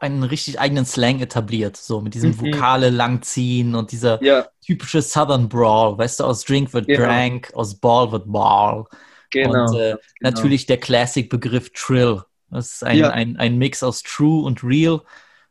[0.00, 2.40] einen richtig eigenen Slang etabliert, so mit diesem Mhm.
[2.54, 7.04] Vokale langziehen und dieser Ja, typische Southern Brawl, weißt du, aus Drink wird Genau.
[7.04, 8.84] Drank, aus Ball wird Ball.
[9.30, 9.64] genau.
[9.70, 9.98] Und äh, genau.
[10.20, 12.22] natürlich der Classic-Begriff Trill.
[12.50, 13.10] Das ist ein, Ja.
[13.10, 15.00] ein, ein Mix aus True und Real.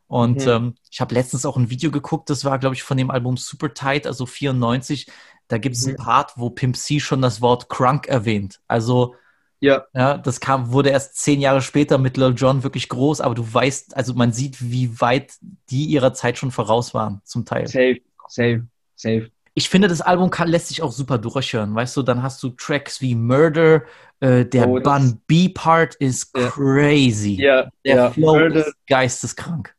[0.07, 0.47] Und Mhm.
[0.47, 3.37] ähm, ich habe letztens auch ein Video geguckt, das war, glaube ich, von dem Album
[3.37, 5.07] Super Tight, also 94.
[5.49, 6.03] Da gibt es einen Mhm.
[6.03, 8.59] Part, wo Pimp C schon das Wort Crunk erwähnt.
[8.67, 9.15] Also,
[9.59, 13.35] Ja, ja, das kam, wurde erst zehn Jahre später mit Lil Jon wirklich groß, aber
[13.35, 15.33] du weißt, also man sieht, wie weit
[15.69, 17.73] die ihrer Zeit schon voraus waren, zum Teil.
[17.73, 19.31] safe, safe, safe.
[19.53, 21.73] Ich finde, das Album kann, lässt sich auch super durchhören.
[21.73, 23.83] Weißt du, dann hast du Tracks wie Murder,
[24.19, 26.53] äh, der Oh, Bun B-Part ist Ja.
[26.53, 27.35] crazy.
[27.43, 29.75] Ja, Der ja, Flow Murder, ist geisteskrank.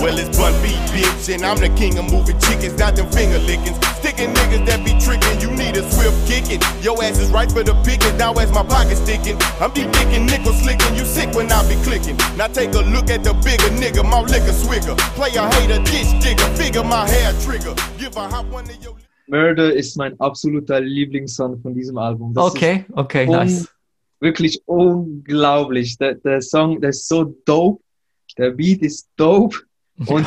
[0.00, 3.38] Well, it's Bun B, bitch, and I'm the king of moving chickens, not them finger
[3.38, 3.76] lickings.
[4.00, 6.56] Sticking niggas that be tricking, you need a swift kicking.
[6.80, 9.36] Your ass is right for the picking, now as my pocket sticking.
[9.60, 12.16] I'm be kicking nickel slicking, you sick when I be clicking.
[12.40, 14.96] Now take a look at the bigger nigga, my liquor swigger.
[15.20, 17.76] Player hater, ditch digger, figure my hair trigger.
[17.98, 18.96] Give a hot one to your
[19.28, 22.34] Murder ist mein absoluter Lieblingssong von diesem Album.
[22.34, 23.68] Das Okay, okay, un- nice.
[24.18, 25.96] Wirklich unglaublich.
[25.98, 27.82] Der, der Song, der ist so dope.
[28.38, 29.56] Der Beat ist dope.
[30.06, 30.26] Und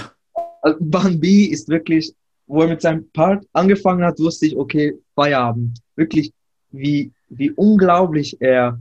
[0.64, 2.14] äh, Bun B ist wirklich,
[2.48, 5.80] wo er mit seinem Part angefangen hat, wusste ich, okay, Feierabend.
[5.96, 6.32] Wirklich,
[6.72, 8.80] wie, wie unglaublich er,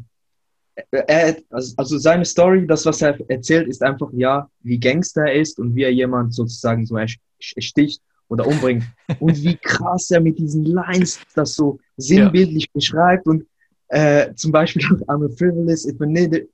[0.90, 5.40] er also, also seine Story, das, was er erzählt, ist einfach, ja, wie Gangster er
[5.40, 8.84] ist und wie er jemand sozusagen so ersticht oder umbringt.
[9.20, 13.47] und wie krass er mit diesen Lines das so sinnbildlich beschreibt und
[13.88, 16.07] äh, zum Beispiel I'm a frivolous, if, a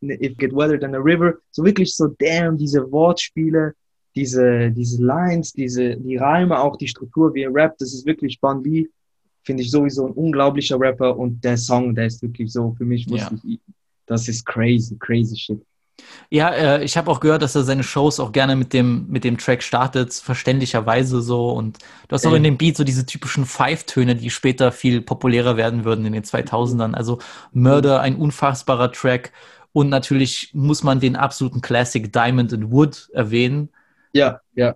[0.02, 1.38] if get wetter than a river.
[1.52, 3.74] So wirklich so, damn, diese Wortspiele,
[4.18, 8.40] diese, diese Lines, diese, die Reime, auch die Struktur, wie er rappt, das ist wirklich
[8.40, 8.86] Bun B,
[9.44, 13.06] finde ich sowieso ein unglaublicher Rapper und der Song, der ist wirklich so, für mich
[13.06, 13.12] Ja.
[13.12, 13.60] wusste ich,
[14.06, 15.60] das ist crazy, crazy shit.
[16.30, 19.22] Ja, äh, ich habe auch gehört, dass er seine Shows auch gerne mit dem, mit
[19.24, 21.50] dem Track startet, verständlicherweise so.
[21.50, 22.36] Und du hast auch Ja.
[22.36, 26.24] in dem Beat so diese typischen Five-Töne, die später viel populärer werden würden in den
[26.24, 26.94] 2000ern.
[26.94, 27.18] Also
[27.52, 29.32] Murder, ein unfassbarer Track.
[29.72, 33.68] Und natürlich muss man den absoluten Classic Diamond and Wood erwähnen.
[34.12, 34.74] Ja, ja.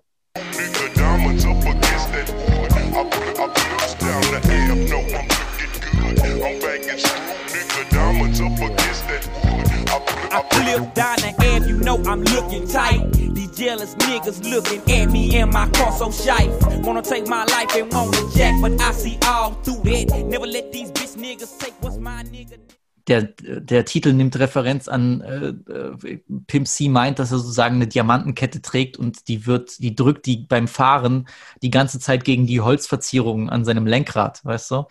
[0.95, 2.71] Diamonds up against that wood.
[2.71, 4.77] I put, I put us down the half.
[4.89, 6.43] No, I'm looking good.
[6.43, 7.89] I'm banging screw, nigga.
[7.89, 9.89] Diamonds up against that wood.
[9.89, 13.11] I put, I flip down the Ave, you know I'm looking tight.
[13.13, 16.47] These jealous niggas looking at me and my car so shy.
[16.83, 20.25] Wanna take my life and want to jack, but I see all through that.
[20.27, 22.59] Never let these bitch niggas take what's my nigga.
[23.07, 27.87] Der, der Titel nimmt Referenz an äh, äh, Pimp C meint, dass er sozusagen eine
[27.87, 31.27] Diamantenkette trägt und die wird, die drückt die beim Fahren
[31.61, 34.85] die ganze Zeit gegen die Holzverzierungen an seinem Lenkrad, weißt du?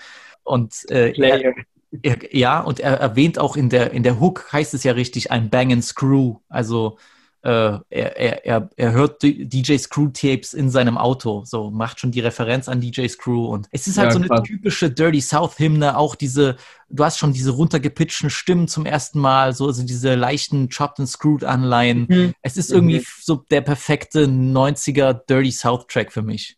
[0.44, 1.54] Und äh, er,
[2.02, 5.30] er, ja, und er erwähnt auch in der in der Hook heißt es ja richtig
[5.30, 6.98] ein Bang and Screw, also
[7.42, 12.20] er, er, er, er hört DJ Screw Tapes in seinem Auto, so macht schon die
[12.20, 14.42] Referenz an DJ Screw und es ist halt Ja, so eine krass.
[14.44, 16.56] typische Dirty South Hymne, auch diese,
[16.88, 21.08] du hast schon diese runtergepitchten Stimmen zum ersten Mal, so also diese leichten Chopped and
[21.08, 22.06] Screwed Anleihen.
[22.08, 22.32] Mhm.
[22.42, 23.04] Es ist irgendwie Mhm.
[23.20, 26.56] so der perfekte 90er Dirty South Track für mich.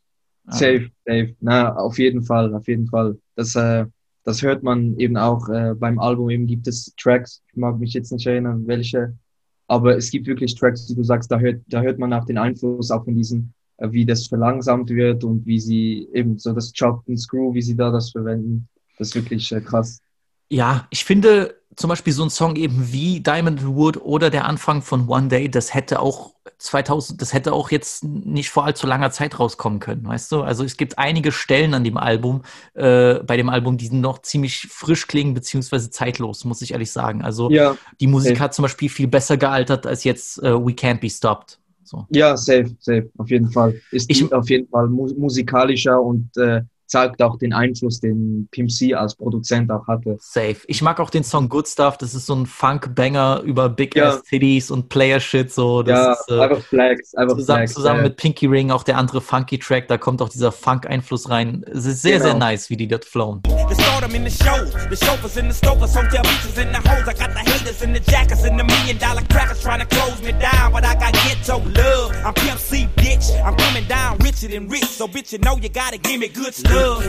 [0.48, 1.34] Safe, safe.
[1.40, 3.16] Na, auf jeden Fall, auf jeden Fall.
[3.34, 3.86] Das, äh,
[4.24, 6.28] das hört man eben auch äh, beim Album.
[6.28, 9.16] Eben gibt es Tracks, ich mag mich jetzt nicht erinnern, welche,
[9.66, 12.38] aber es gibt wirklich Tracks, die du sagst, da hört, da hört man auch den
[12.38, 16.72] Einfluss auch von diesen, äh, wie das verlangsamt wird und wie sie eben so das
[16.72, 18.68] Chop and Screw, wie sie da das verwenden.
[18.98, 20.00] Das ist wirklich äh, krass.
[20.50, 24.80] Ja, ich finde zum Beispiel so ein Song eben wie Diamond Wood oder der Anfang
[24.82, 29.10] von One Day, das hätte auch 2000, das hätte auch jetzt nicht vor allzu langer
[29.10, 30.42] Zeit rauskommen können, weißt du?
[30.42, 32.42] Also es gibt einige Stellen an dem Album,
[32.74, 37.22] äh, bei dem Album, die noch ziemlich frisch klingen, beziehungsweise zeitlos, muss ich ehrlich sagen.
[37.22, 38.44] Also Ja, die Musik safe.
[38.44, 41.58] hat zum Beispiel viel besser gealtert als jetzt äh, We Can't Be Stopped.
[41.82, 42.06] So.
[42.10, 43.80] Ja, safe, safe, auf jeden Fall.
[43.90, 48.70] Ist Ich- auf jeden Fall mu musikalischer und äh, zeigt auch den Einfluss, den Pimp
[48.70, 50.16] C als Produzent auch hatte.
[50.20, 50.56] Safe.
[50.66, 51.98] Ich mag auch den Song Good Stuff.
[51.98, 54.10] Das ist so ein Funk-Banger über Big Ja.
[54.10, 55.52] Ass Titties und Player-Shit.
[55.52, 55.82] So.
[55.82, 57.74] Das ja, ist, äh, einfach Flags, einfach zusammen, Flags.
[57.74, 61.30] zusammen äh, mit Pinky Ring auch der andere funky Track, da kommt auch dieser Funk-Einfluss
[61.30, 61.64] rein.
[61.70, 62.24] Es ist sehr, Genau.
[62.30, 63.42] sehr nice, wie die dort flowen.
[64.04, 67.08] The stardom in the shows, the chauffeurs in the stokers, hotel beaches in the hoes.
[67.08, 70.20] I got the haters and the jackers and the million dollar crackers trying to close
[70.20, 72.12] me down, but I got ghetto love.
[72.22, 73.32] I'm Pimp C, bitch.
[73.42, 76.52] I'm coming down richer than rich, so bitch, you know you gotta give me good
[76.52, 77.02] stuff.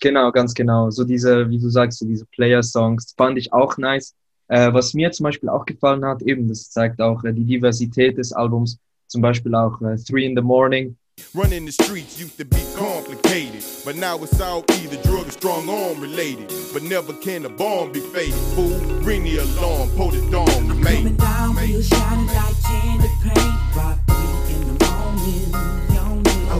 [0.00, 0.90] Genau, ganz genau.
[0.90, 4.14] So diese, wie du sagst, so diese Player-Songs fand ich auch nice.
[4.46, 8.18] Äh, was mir zum Beispiel auch gefallen hat, eben, das zeigt auch äh, die Diversität
[8.18, 8.78] des Albums.
[9.10, 10.96] Zum Beispiel auch äh, Three in the Morning.
[11.34, 15.68] Running the streets used to be complicated, but now it's all either drug or strong
[15.68, 16.48] arm related.
[16.72, 18.34] But never can a bomb be faded.
[18.54, 21.20] Fool, ring the alarm, pull the dawn, we made it.
[21.20, 21.48] I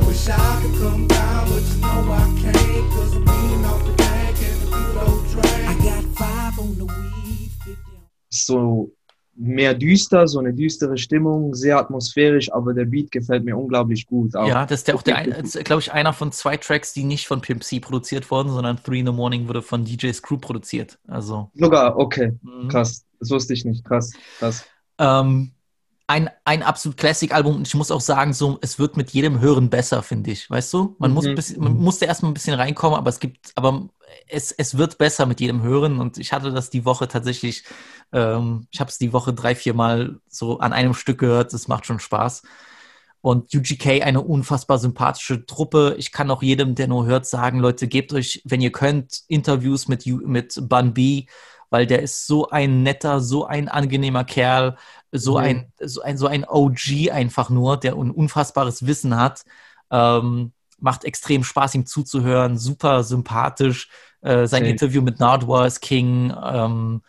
[0.07, 2.91] wish I could come down, but you know I can't.
[2.91, 5.27] Cause I'm leaning off the bank and the good old.
[5.47, 5.49] I
[5.83, 7.51] got five on the weed,
[8.31, 8.91] So
[9.43, 14.37] mehr düster, so eine düstere Stimmung, sehr atmosphärisch, aber der Beat gefällt mir unglaublich gut.
[14.37, 14.47] Auch.
[14.47, 15.25] Ja, das ist der auch der,
[15.65, 19.01] glaube ich, einer von zwei Tracks, die nicht von Pimp C produziert wurden, sondern Three
[19.01, 20.99] in the Morning wurde von DJ Screw produziert.
[21.09, 22.69] Also Sogar, okay, Mhm.
[22.69, 23.05] krass.
[23.19, 24.65] Das wusste ich nicht, krass, krass.
[24.99, 25.53] Ähm,
[26.07, 29.71] ein, ein absolut Classic-Album und ich muss auch sagen, so, es wird mit jedem Hören
[29.71, 30.51] besser, finde ich.
[30.51, 30.97] Weißt du?
[30.99, 31.35] Man, muss Mhm.
[31.37, 33.89] bisschen, man musste erstmal ein bisschen reinkommen, aber es gibt, aber
[34.29, 37.65] es, es wird besser mit jedem Hören und ich hatte das die Woche tatsächlich,
[38.13, 41.69] ähm, ich habe es die Woche drei, vier Mal so an einem Stück gehört, das
[41.69, 42.43] macht schon Spaß.
[43.23, 45.95] Und UGK, eine unfassbar sympathische Truppe.
[45.99, 49.89] Ich kann auch jedem, der nur hört, sagen, Leute, gebt euch, wenn ihr könnt, Interviews
[49.89, 51.27] mit, U- mit Bun B,
[51.69, 54.77] weil der ist so ein netter, so ein angenehmer Kerl,
[55.13, 55.43] so, Mhm.
[55.43, 59.45] ein, so, ein, so ein OG einfach nur, der ein unfassbares Wissen hat.
[59.91, 63.89] Ähm, macht extrem Spaß, ihm zuzuhören, super sympathisch.
[64.21, 64.71] Äh, sein Safe.
[64.71, 66.35] Interview mit Nardwar ist King.
[66.43, 67.03] Ähm,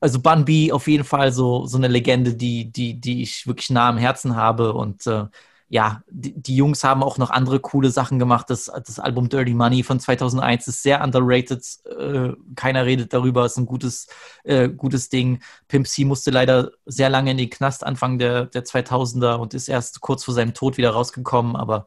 [0.00, 3.70] also Bun B auf jeden Fall so, so eine Legende, die, die, die ich wirklich
[3.70, 4.72] nah am Herzen habe.
[4.74, 5.24] Und äh,
[5.68, 8.48] ja, die, die Jungs haben auch noch andere coole Sachen gemacht.
[8.50, 11.64] Das, das Album Dirty Money von 2001 ist sehr underrated.
[11.98, 14.06] Äh, keiner redet darüber, ist ein gutes,
[14.44, 15.40] äh, gutes Ding.
[15.66, 19.68] Pimp C musste leider sehr lange in den Knast Anfang der, der 2000er und ist
[19.68, 21.56] erst kurz vor seinem Tod wieder rausgekommen.
[21.56, 21.86] Aber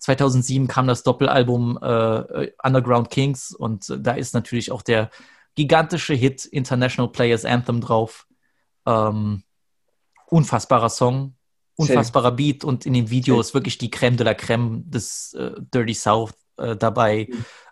[0.00, 5.10] 2007 kam das Doppelalbum äh, Underground Kings und äh, da ist natürlich auch der
[5.54, 8.26] gigantische Hit International Players Anthem drauf.
[8.86, 9.42] Ähm,
[10.26, 11.34] unfassbarer Song,
[11.76, 15.52] unfassbarer Beat und in dem Video ist wirklich die Creme de la Creme des äh,
[15.58, 17.28] Dirty South äh, dabei.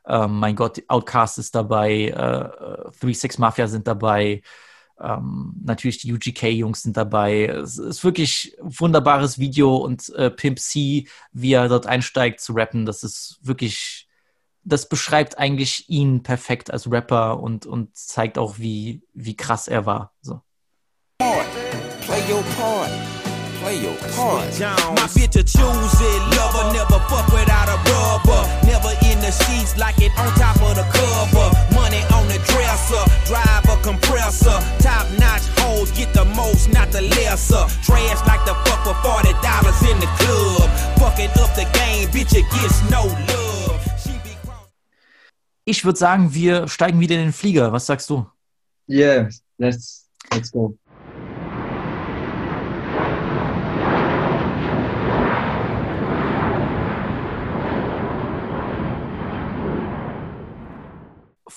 [0.07, 4.43] Ähm, mein Gott, Outcast ist dabei, äh, Three Six Mafia sind dabei,
[5.01, 7.47] ähm, natürlich die UGK-Jungs sind dabei.
[7.47, 12.53] Es ist wirklich ein wunderbares Video und äh, Pimp C, wie er dort einsteigt zu
[12.53, 14.09] rappen, das ist wirklich,
[14.65, 19.87] das beschreibt eigentlich ihn perfekt als Rapper und, und zeigt auch, wie, wie krass er
[19.87, 20.13] war.
[20.21, 20.41] So.
[21.19, 23.18] Play your part.
[23.69, 24.49] Play your part.
[24.97, 26.73] My bitch a choose it, lover.
[26.73, 28.41] Never fuck without a rubber.
[28.65, 31.49] Never in the sheets like it on top of the cover.
[31.77, 34.57] Money on the dresser, drive a compressor.
[34.81, 37.69] Top notch hoes get the most, not the lesser.
[37.85, 40.71] Trash like the fuck for forty dollars in the club.
[40.97, 43.85] Fucking up the game, bitch, it gets no love.
[44.03, 44.33] She be
[45.67, 47.71] Ich würde sagen, wir steigen wieder in den Flieger.
[47.71, 48.25] Was sagst du?
[48.87, 50.75] Yeah, let's let's go.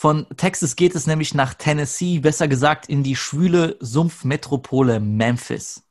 [0.01, 5.83] Von Texas geht es nämlich nach Tennessee, besser gesagt in die schwüle Sumpfmetropole Memphis.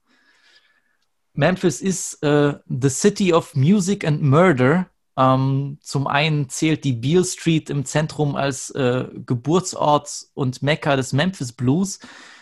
[1.33, 4.91] Memphis ist äh, the city of music and murder.
[5.17, 11.13] Ähm, zum einen zählt die Beale Street im Zentrum als äh, Geburtsort und Mekka des
[11.13, 12.01] Memphis Blues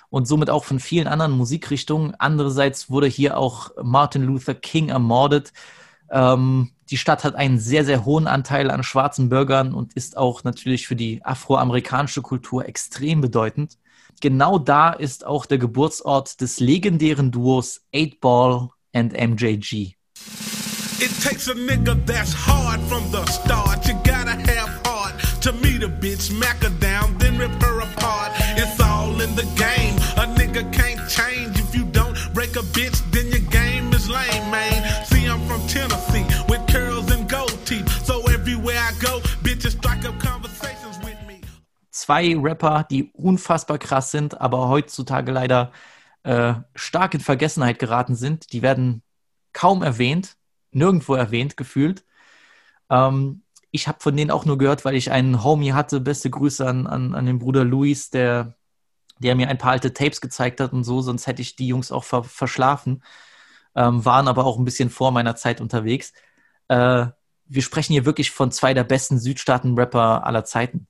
[0.09, 2.15] und somit auch von vielen anderen Musikrichtungen.
[2.19, 5.53] Andererseits wurde hier auch Martin Luther King ermordet.
[6.11, 10.45] Ähm, die Stadt hat einen sehr, sehr hohen Anteil an schwarzen Bürgern und ist auch
[10.45, 13.79] natürlich für die afroamerikanische Kultur extrem bedeutend.
[14.21, 19.95] Genau da ist auch der Geburtsort des legendären Duos 8 Ball and MJG.
[21.01, 23.87] It takes a nigga that's hard from the start.
[23.87, 28.33] You gotta have heart to meet a bitch, smack her down, then rip her apart.
[28.57, 29.95] It's all in the game.
[30.17, 33.08] A nigga can't change if you don't break a bitch,
[42.09, 45.73] Zwei Rapper, die unfassbar krass sind, aber heutzutage leider
[46.23, 48.55] äh, stark in Vergessenheit geraten sind.
[48.55, 49.03] Die werden
[49.53, 50.39] kaum erwähnt,
[50.71, 52.07] nirgendwo erwähnt, gefühlt.
[52.89, 53.43] Ähm,
[53.73, 56.01] ich habe von denen auch nur gehört, weil ich einen Homie hatte.
[56.01, 58.55] Beste Grüße an, an, an den Bruder Luis, der,
[59.19, 61.93] der mir ein paar alte Tapes gezeigt hat und so, sonst hätte ich die Jungs
[61.93, 63.03] auch ver verschlafen.
[63.77, 66.15] Ähm, waren aber auch ein bisschen vor meiner Zeit unterwegs.
[66.69, 67.09] Äh,
[67.45, 70.87] wir sprechen hier wirklich von zwei der besten Südstaaten-Rapper aller Zeiten.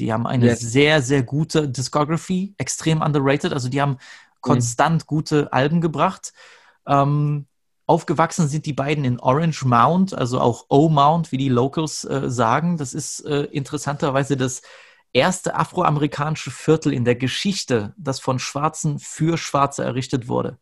[0.00, 0.60] Die haben eine Yes.
[0.60, 3.52] sehr, sehr gute Discography, extrem underrated.
[3.52, 3.98] Also die haben
[4.40, 6.32] konstant gute Alben gebracht.
[6.86, 7.46] Ähm,
[7.86, 12.76] aufgewachsen sind die beiden in Orange Mound, also auch O-Mount, wie die Locals äh, sagen.
[12.78, 14.62] Das ist äh, interessanterweise das
[15.12, 20.58] erste afroamerikanische Viertel in der Geschichte, das von Schwarzen für Schwarze errichtet wurde.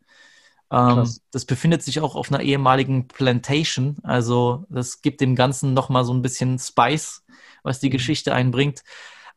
[0.71, 3.97] Ähm, das befindet sich auch auf einer ehemaligen Plantation.
[4.03, 7.25] Also das gibt dem Ganzen nochmal so ein bisschen Spice,
[7.63, 8.83] was die Geschichte einbringt.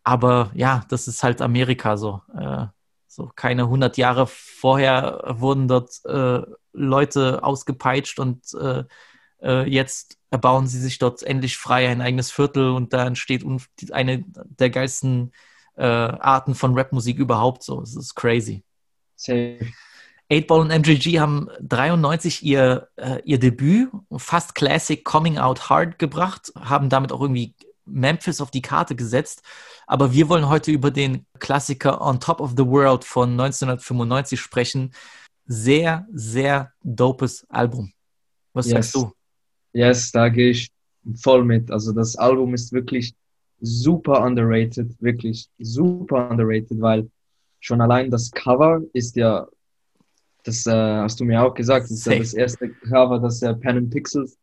[0.04, 2.22] Aber ja, das ist halt Amerika so.
[2.38, 2.68] Äh,
[3.08, 6.42] so keine 100 Jahre vorher wurden dort äh,
[6.72, 8.86] Leute ausgepeitscht und äh,
[9.68, 13.44] jetzt erbauen sie sich dort endlich frei ein eigenes Viertel und da entsteht
[13.92, 15.32] eine der geilsten
[15.76, 17.82] Arten von Rapmusik überhaupt so.
[17.82, 18.64] Es ist crazy.
[19.16, 19.58] Safe.
[20.32, 26.54] 8-Ball und MJG haben 93 ihr, äh, ihr Debüt, fast Classic Coming Out Hard gebracht,
[26.58, 27.54] haben damit auch irgendwie
[27.94, 29.42] Memphis auf die Karte gesetzt.
[29.88, 34.94] Aber wir wollen heute über den Klassiker On Top of the World von 1995 sprechen.
[35.46, 37.92] sehr, sehr dopes Album.
[38.54, 38.74] Was Yes.
[38.74, 39.12] sagst du?
[39.74, 40.70] Yes, da gehe ich
[41.16, 41.72] voll mit.
[41.72, 43.14] Also das Album ist wirklich
[43.60, 47.10] super underrated, wirklich super underrated, weil
[47.60, 49.48] schon allein das Cover ist ja,
[50.44, 53.54] das äh, hast du mir auch gesagt, das ist ja das erste Cover, das ja
[53.54, 54.38] Pen and Pixels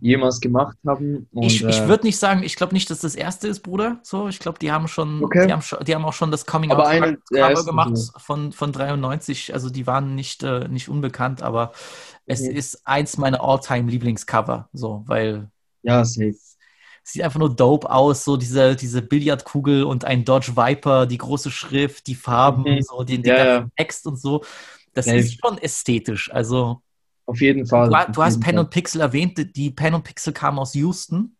[0.00, 1.28] jemals gemacht haben.
[1.32, 4.00] Und, Ich, ich äh, würde nicht sagen, ich glaube nicht, dass das erste ist, Bruder.
[4.02, 5.46] So, ich glaube, die haben schon, Okay.
[5.46, 8.12] die haben die haben auch schon das Coming Aber Out eine Cover gemacht so.
[8.18, 9.54] von, von 93.
[9.54, 11.72] Also die waren nicht, äh, nicht unbekannt, aber
[12.26, 12.56] es Mhm.
[12.56, 14.68] ist eins meiner All-Time Lieblingscover.
[14.72, 15.50] So, weil
[15.82, 16.34] ja, safe.
[17.02, 21.50] sieht einfach nur dope aus, so diese, diese Billardkugel und ein Dodge Viper, die große
[21.50, 22.82] Schrift, die Farben, Mhm.
[22.82, 23.68] so den, den Ja, ganzen ja.
[23.76, 24.44] Text und so.
[24.94, 25.18] Das Safe.
[25.18, 26.30] ist schon ästhetisch.
[26.32, 26.82] Also
[27.30, 27.88] Auf jeden Fall.
[27.88, 28.64] du, du hast Pen Fall.
[28.64, 31.36] und Pixel erwähnt, die- die Pen und Pixel kamen aus Houston.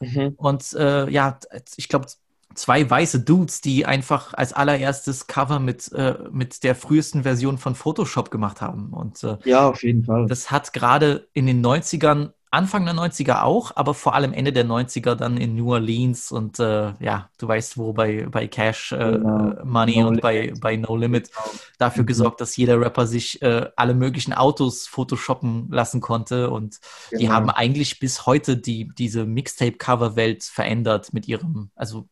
[0.00, 0.34] Mhm.
[0.36, 1.38] Und äh, ja,
[1.76, 2.06] ich glaube,
[2.54, 7.74] zwei weiße Dudes, die einfach als allererstes Cover mit, äh, mit der frühesten Version von
[7.74, 8.92] Photoshop gemacht haben.
[8.92, 10.26] Und äh, Ja, auf jeden Fall.
[10.26, 14.64] das hat gerade in den 90ern, Anfang der 90er auch, aber vor allem Ende der
[14.64, 19.18] 90er dann in New Orleans und äh, ja, du weißt wo, bei, bei Cash äh,
[19.18, 19.54] Genau.
[19.64, 20.60] Money No und bei, Limit.
[20.60, 21.30] bei No Limit
[21.78, 22.06] dafür Mhm.
[22.06, 26.78] gesorgt, dass jeder Rapper sich äh, alle möglichen Autos photoshoppen lassen konnte und
[27.12, 27.32] die Genau.
[27.32, 32.08] haben eigentlich bis heute die, diese Mixtape-Cover-Welt verändert mit ihrem, also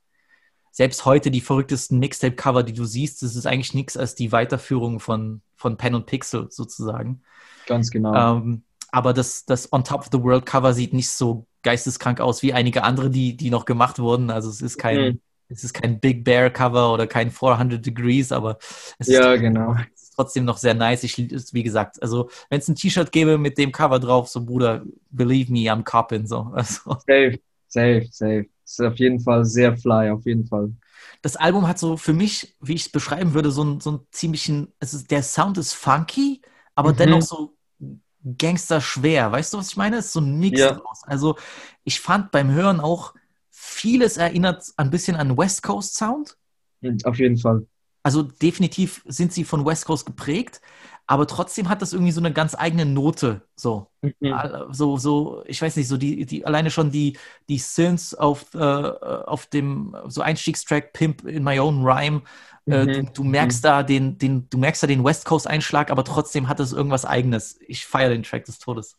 [0.72, 4.98] selbst heute die verrücktesten Mixtape-Cover, die du siehst, das ist eigentlich nichts als die Weiterführung
[4.98, 7.22] von, von Pen und Pixel sozusagen.
[7.66, 8.38] Ganz genau.
[8.38, 8.64] Ähm,
[8.94, 12.52] aber das, das On Top of the World Cover sieht nicht so geisteskrank aus wie
[12.52, 14.30] einige andere, die, die noch gemacht wurden.
[14.30, 15.18] Also es ist kein, Mhm.
[15.48, 18.58] es ist kein Big Bear Cover oder kein 400 Degrees, aber
[18.98, 19.76] es Ja, ist, genau.
[19.94, 21.04] ist trotzdem noch sehr nice.
[21.04, 24.82] Ich, wie gesagt, also wenn es ein T-Shirt gäbe mit dem Cover drauf, so Bruder,
[25.10, 26.52] believe me, I'm copping, so.
[26.54, 27.38] Also, Safe,
[27.68, 28.46] safe, safe.
[28.64, 30.72] Ist auf jeden Fall sehr fly, auf jeden Fall.
[31.22, 34.06] das Album hat so für mich, wie ich es beschreiben würde, so einen, so einen
[34.10, 36.42] ziemlichen, ist, der Sound ist funky,
[36.74, 36.92] aber Mhm.
[36.92, 37.56] dennoch so
[38.38, 39.30] Gangster schwer.
[39.32, 39.98] Weißt du, was ich meine?
[39.98, 40.72] Ist so ein Mix Ja.
[40.72, 41.02] draus.
[41.04, 41.36] Also
[41.84, 43.14] ich fand beim Hören auch
[43.50, 46.36] vieles erinnert ein bisschen an West Coast Sound.
[46.80, 47.66] Mhm, Auf jeden Fall.
[48.02, 50.60] Also definitiv sind sie von West Coast geprägt,
[51.06, 53.42] aber trotzdem hat das irgendwie so eine ganz eigene Note.
[53.56, 54.34] So, Mhm.
[54.70, 57.16] So, so, ich weiß nicht, so die, die alleine schon die,
[57.48, 62.22] die Synths auf, äh, auf dem so Einstiegstrack Pimp in My Own Rhyme.
[62.66, 62.92] Äh, Mhm.
[62.92, 66.48] du, du merkst da den, den, du merkst da den West Coast Einschlag, aber trotzdem
[66.48, 67.58] hat es irgendwas Eigenes.
[67.66, 68.96] Ich feiere den Track des Todes.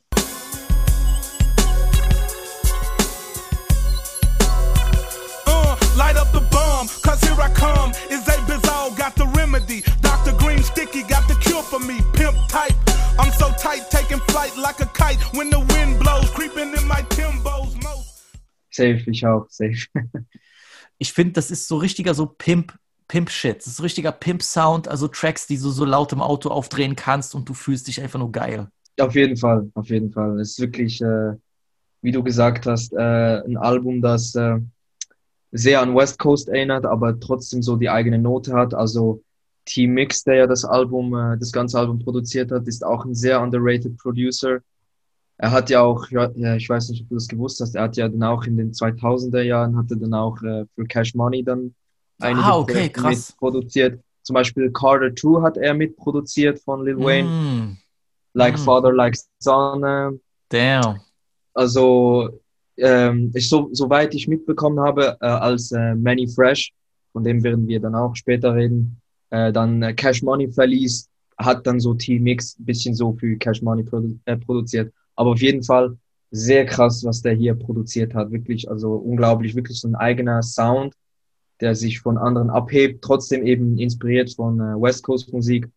[5.47, 7.91] Uh, light up the bomb, cause here I come.
[8.09, 9.83] Is a bizarre, got the remedy.
[10.25, 10.37] Dr.
[10.39, 11.99] Green Sticky got the cure for me.
[12.13, 12.73] Pimp type.
[13.19, 15.21] I'm so tight, taking flight like a kite.
[15.35, 17.75] When the wind blows, creeping in my Timbos.
[17.83, 18.33] Most
[18.71, 19.87] Safe, ich auch, safe.
[20.97, 22.73] Ich finde, das ist so richtiger so Pimp,
[23.09, 23.57] Pimp-Shit.
[23.57, 27.49] Das ist richtiger Pimp-Sound, also Tracks, die du so laut im Auto aufdrehen kannst und
[27.49, 28.69] du fühlst dich einfach nur geil.
[28.99, 30.39] Auf jeden Fall, auf jeden Fall.
[30.39, 31.33] Es ist wirklich, äh,
[32.01, 34.57] wie du gesagt hast, äh, ein Album, das äh,
[35.51, 38.73] sehr an West Coast erinnert, aber trotzdem so die eigene Note hat.
[38.73, 39.21] Also
[39.65, 43.41] T-Mix, der ja das Album, äh, das ganze Album produziert hat, ist auch ein sehr
[43.41, 44.59] underrated Producer.
[45.37, 47.97] Er hat ja auch, ja, ich weiß nicht, ob du das gewusst hast, er hat
[47.97, 51.75] ja dann auch in den 2000er Jahren, hatte dann auch äh, für Cash Money dann
[52.19, 53.29] einige Ah, okay, krass.
[53.29, 54.01] mitproduziert.
[54.23, 57.29] Zum Beispiel Carter 2 hat er mitproduziert von Lil Wayne.
[57.29, 57.77] Mm,
[58.33, 58.63] Like Mm.
[58.63, 59.83] Father, Like Son.
[59.83, 60.17] Äh,
[60.49, 61.01] damn.
[61.53, 62.41] also,
[62.77, 66.71] ähm, ich, so, soweit ich mitbekommen habe, äh, als äh, Manny Fresh,
[67.13, 68.99] von dem werden wir dann auch später reden,
[69.29, 73.61] äh, dann äh, Cash Money verließ, hat dann so T-Mix ein bisschen so für Cash
[73.61, 74.93] Money produ äh, produziert.
[75.15, 75.97] Aber auf jeden Fall
[76.31, 78.31] sehr krass, was der hier produziert hat.
[78.31, 80.93] Wirklich, also unglaublich, wirklich so ein eigener Sound,
[81.61, 85.69] der sich von anderen abhebt, trotzdem eben inspiriert von äh, West Coast Musik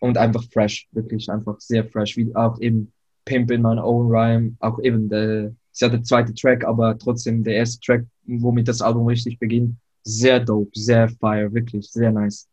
[0.00, 2.92] und einfach fresh, wirklich einfach sehr fresh, wie auch eben
[3.24, 7.44] Pimp in My Own Rhyme, auch eben der, ist ja der zweite Track, aber trotzdem
[7.44, 12.48] der erste Track, womit das Album richtig beginnt, sehr dope, sehr fire, wirklich, sehr nice.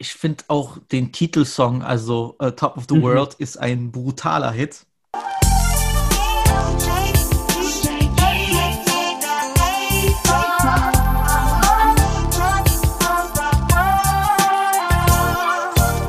[0.00, 3.02] Ich finde auch den Titelsong, also äh, Top of the Mhm.
[3.02, 4.86] World, ist ein brutaler Hit.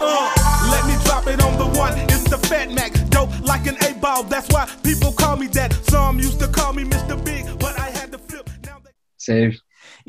[0.01, 0.29] Uh,
[0.71, 1.93] let me drop it on the one.
[2.09, 4.23] It's the Fat Mac, dope like an A ball.
[4.23, 5.73] That's why people call me that.
[5.89, 7.15] Some used to call me Mr.
[7.23, 8.49] Big, but I had to flip.
[8.65, 9.59] Now they Safe.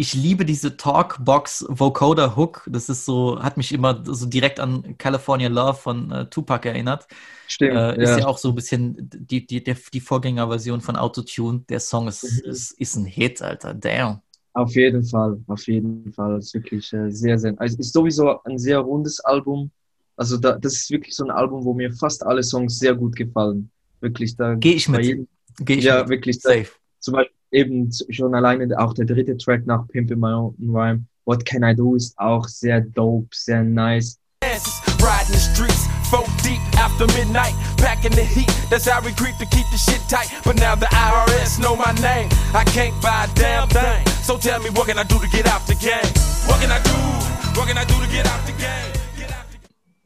[0.00, 2.66] Ich liebe diese Talkbox Vocoder Hook.
[2.70, 7.06] Das ist so, hat mich immer so direkt an California Love von äh, Tupac erinnert.
[7.46, 7.74] Stimmt.
[7.74, 8.18] Äh, ist ja.
[8.20, 11.64] ja auch so ein bisschen die, die, der, die Vorgängerversion von Autotune.
[11.68, 12.50] Der Song ist, Mhm.
[12.50, 13.74] ist, ist ein Hit, Alter.
[13.74, 14.22] Damn.
[14.54, 16.38] Auf jeden Fall, auf jeden Fall.
[16.38, 19.70] Es ist wirklich äh, sehr, sehr, also es ist sowieso ein sehr rundes Album.
[20.16, 23.16] Also da, das ist wirklich so ein Album, wo mir fast alle Songs sehr gut
[23.16, 23.70] gefallen.
[24.00, 25.04] Wirklich, da Gehe ich mit.
[25.04, 25.28] jedem-
[25.58, 26.08] Gehe ich ja, mit.
[26.08, 26.38] wirklich.
[26.40, 26.68] Da, Safe.
[27.00, 31.06] zum Beispiel eben schon alleine auch der dritte Track nach Pimp in My Own Rhyme,
[31.24, 34.18] What Can I Do, ist auch sehr dope, sehr nice.
[34.42, 38.50] Riding the streets, four deep after midnight, packing the heat.
[38.68, 40.28] That's how we creep to keep the shit tight.
[40.44, 42.28] But now the IRS know my name.
[42.52, 44.06] I can't buy a damn thing.
[44.22, 46.12] So tell me, what can I do to get out the game?
[46.46, 46.96] What can I do?
[47.58, 49.00] What can I do to get out the game?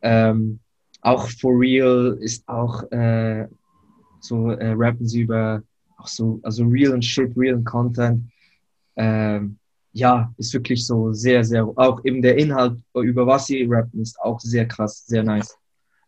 [0.02, 0.60] Ähm,
[1.00, 3.46] auch For Real ist auch äh,
[4.20, 5.62] so äh, rappen sie über
[6.04, 8.24] auch so also real Shit, real Content.
[8.96, 9.58] Ähm,
[9.92, 14.18] ja, ist wirklich so sehr, sehr auch eben der Inhalt über was sie rappen ist
[14.20, 15.56] auch sehr krass, sehr nice.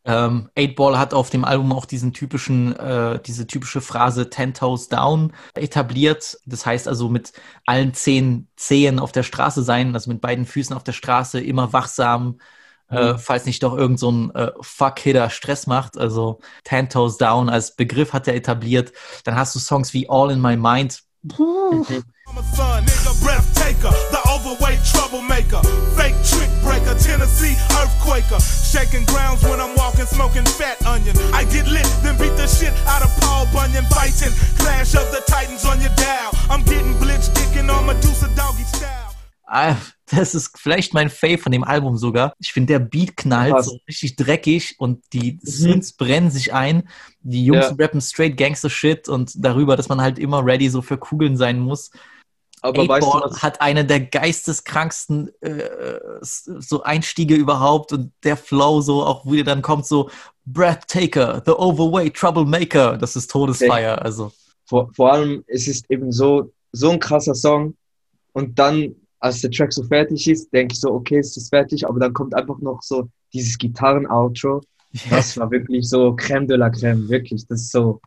[0.05, 4.89] Ähm, 8-Ball hat auf dem Album auch diesen typischen, äh, diese typische Phrase Ten Toes
[4.89, 6.39] Down etabliert.
[6.47, 7.33] Das heißt also mit
[7.65, 11.73] allen zehn Zehen auf der Straße sein, also mit beiden Füßen auf der Straße, immer
[11.73, 12.39] wachsam,
[12.91, 13.19] äh, Mhm.
[13.19, 15.99] falls nicht doch irgend so ein äh, Fuck-Hitter Stress macht.
[15.99, 18.93] Also Ten Toes Down als Begriff hat er etabliert.
[19.25, 21.03] Dann hast du Songs wie All in My Mind.
[21.29, 21.85] I'm
[39.49, 42.33] a das ist vielleicht mein Fave von dem Album sogar.
[42.39, 43.67] Ich finde, der Beat knallt Krass.
[43.67, 46.89] so richtig dreckig und die Synths brennen sich ein.
[47.21, 47.75] Die Jungs Ja.
[47.79, 51.59] rappen straight Gangster Shit und darüber, dass man halt immer ready so für Kugeln sein
[51.59, 51.91] muss.
[52.63, 55.69] Aber weißt du, Eightball was- hat eine der geisteskranksten äh,
[56.21, 60.11] so Einstiege überhaupt und der Flow so auch wie dann kommt so
[60.47, 64.01] Breathtaker, The Overweight Troublemaker, das ist Todesfeier.
[64.03, 64.33] Also
[64.65, 67.77] vor, vor allem, es ist eben so, so ein krasser Song.
[68.33, 68.95] Und dann,
[69.27, 72.13] als der Track so fertig ist, denke ich so, okay, es ist fertig, aber dann
[72.13, 74.61] kommt einfach noch so dieses Gitarren-Outro.
[75.11, 77.47] Das war wirklich so Crème de la Crème, wirklich.
[77.47, 78.01] Das ist so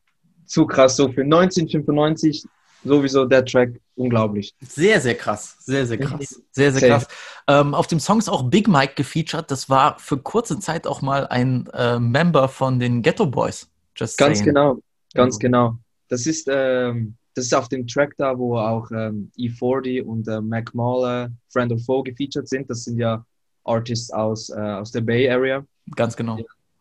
[0.46, 0.96] zu krass.
[0.96, 2.44] So für 1995
[2.84, 4.56] sowieso der Track unglaublich.
[4.62, 5.58] Sehr, sehr krass.
[5.60, 6.42] Sehr, sehr krass.
[6.52, 7.06] Sehr, sehr Safe.
[7.06, 7.08] krass.
[7.48, 9.52] Ähm, auf dem Song ist auch Big Mike gefeatured.
[9.52, 13.70] Das war für kurze Zeit auch mal ein äh, Member von den Ghetto Boys.
[13.96, 14.48] Just Ganz saying.
[14.48, 14.76] genau,
[15.14, 15.78] ganz Also- genau.
[16.08, 20.42] Das ist, ähm, das ist auf dem Track da, wo auch ähm, E40 und äh,
[20.42, 22.70] Mac Mahler, Friend of Foe gefeatured sind.
[22.70, 23.26] Das sind ja
[23.64, 25.66] Artists aus, äh, aus der Bay Area.
[25.96, 26.38] Ganz genau.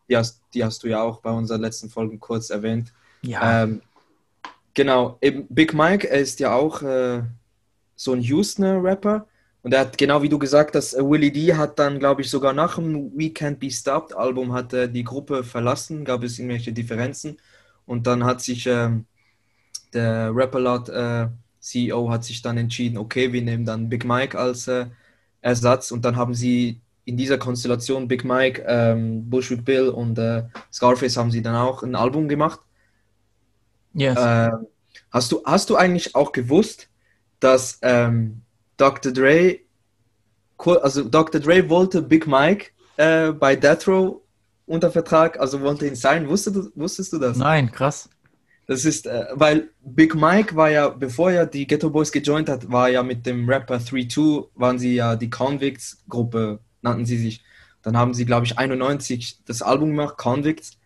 [0.09, 2.91] Die hast, die hast du ja auch bei unseren letzten Folgen kurz erwähnt.
[3.21, 3.63] Ja.
[3.63, 3.81] Ähm,
[4.73, 7.21] genau, eben Big Mike, er ist ja auch äh,
[7.95, 9.25] so ein Houstoner Rapper.
[9.61, 12.29] Und er hat, genau wie du gesagt hast, äh, Willie D hat dann, glaube ich,
[12.29, 16.37] sogar nach dem We Can't Be Stopped Album hat er die Gruppe verlassen, gab es
[16.37, 17.37] irgendwelche Differenzen.
[17.85, 19.05] Und dann hat sich ähm,
[19.93, 21.27] der Rapperlot äh,
[21.59, 24.87] CEO hat sich dann entschieden, okay, wir nehmen dann Big Mike als äh,
[25.41, 25.91] Ersatz.
[25.91, 31.17] Und dann haben sie in dieser Konstellation Big Mike, ähm, Bushwick Bill und äh, Scarface
[31.17, 32.59] haben sie dann auch ein Album gemacht.
[33.93, 34.17] Yes.
[34.19, 34.67] Ähm,
[35.11, 36.87] hast, du, hast du eigentlich auch gewusst,
[37.39, 38.41] dass ähm,
[38.77, 39.11] Dr.
[39.11, 39.59] Dre,
[40.57, 41.41] also Dr.
[41.41, 42.67] Dre wollte Big Mike
[42.97, 44.21] äh, bei Death Row
[44.65, 46.29] unter Vertrag, also wollte ihn sein.
[46.29, 47.37] Wusstest du, wusstest du das?
[47.37, 48.07] Nein, krass.
[48.69, 52.71] Das ist, äh, weil Big Mike war ja, bevor er die Ghetto Boys gejoint hat,
[52.71, 57.43] war ja mit dem Rapper 3-2, waren sie ja die Convicts-Gruppe, nannten sie sich.
[57.81, 60.77] Dann haben sie, glaube ich, 91 das Album gemacht, Convicts.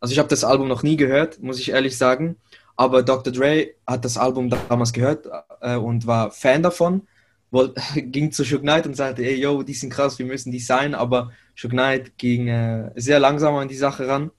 [0.00, 2.36] Also ich habe das Album noch nie gehört, muss ich ehrlich sagen.
[2.76, 3.32] Aber Dr.
[3.32, 5.26] Dre hat das Album damals gehört
[5.62, 7.08] äh, und war Fan davon.
[7.50, 10.60] Woll, ging zu Suge Knight und sagte, ey, yo, die sind krass, wir müssen die
[10.60, 10.94] sein.
[10.94, 14.30] Aber Suge Knight ging äh, sehr langsam an die Sache ran.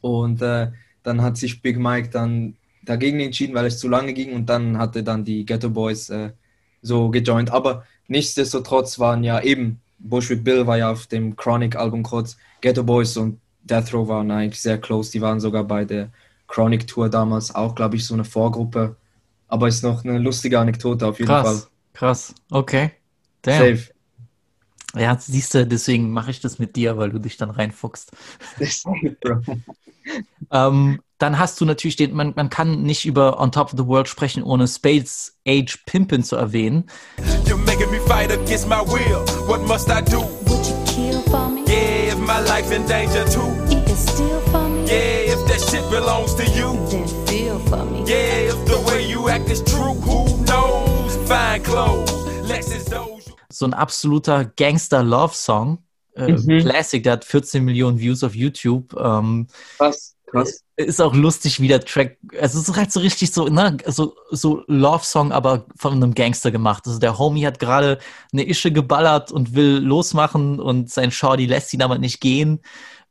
[0.00, 0.72] Und äh,
[1.06, 4.34] dann hat sich Big Mike dann dagegen entschieden, weil es zu lange ging.
[4.34, 6.30] Und dann hatte dann die Ghetto Boys äh,
[6.82, 7.50] so gejoint.
[7.50, 13.16] Aber nichtsdestotrotz waren ja eben, Bushwick Bill war ja auf dem Chronic-Album kurz, Ghetto Boys
[13.16, 15.12] und Death Row waren eigentlich sehr close.
[15.12, 16.10] Die waren sogar bei der
[16.48, 18.96] Chronic Tour damals auch, glaube ich, so eine Vorgruppe.
[19.48, 21.60] Aber ist noch eine lustige Anekdote auf jeden Krass.
[21.60, 21.68] Fall.
[21.92, 22.34] Krass.
[22.50, 22.90] Okay.
[23.42, 23.76] Damn.
[23.76, 23.95] Safe.
[24.94, 28.12] Ja, siehst du, deswegen mache ich das mit dir, weil du dich dann reinfuchst.
[30.52, 33.86] Ähm, dann hast du natürlich den, man, man kann nicht über On Top of the
[33.86, 36.84] World sprechen, ohne Spades Age Pimpin zu erwähnen.
[37.46, 39.24] You're making me fight against my will.
[39.48, 40.20] What must I do?
[40.46, 41.64] Would you kill for me?
[41.66, 43.50] Yeah, if my life in danger too.
[43.68, 44.84] You can steal for me?
[44.86, 46.76] Yeah, if that shit belongs to you.
[46.90, 48.04] Then feel for me.
[48.06, 51.16] Yeah, if the way you act is true, who knows?
[51.28, 52.10] Fine clothes,
[52.48, 53.15] Lexus Doge.
[53.58, 55.78] So ein absoluter Gangster-Love-Song.
[56.14, 56.60] Äh, Mhm.
[56.60, 58.94] Classic, der hat 14 Millionen Views auf YouTube.
[58.98, 59.46] Ähm,
[59.78, 60.14] Krass.
[60.26, 60.62] Krass.
[60.76, 64.14] Ist auch lustig, wie der Track, also es ist halt so richtig so, ne, so,
[64.30, 66.86] so Love-Song, aber von einem Gangster gemacht.
[66.86, 67.98] Also der Homie hat gerade
[68.32, 72.60] eine Ische geballert und will losmachen und sein Shorty lässt ihn aber nicht gehen.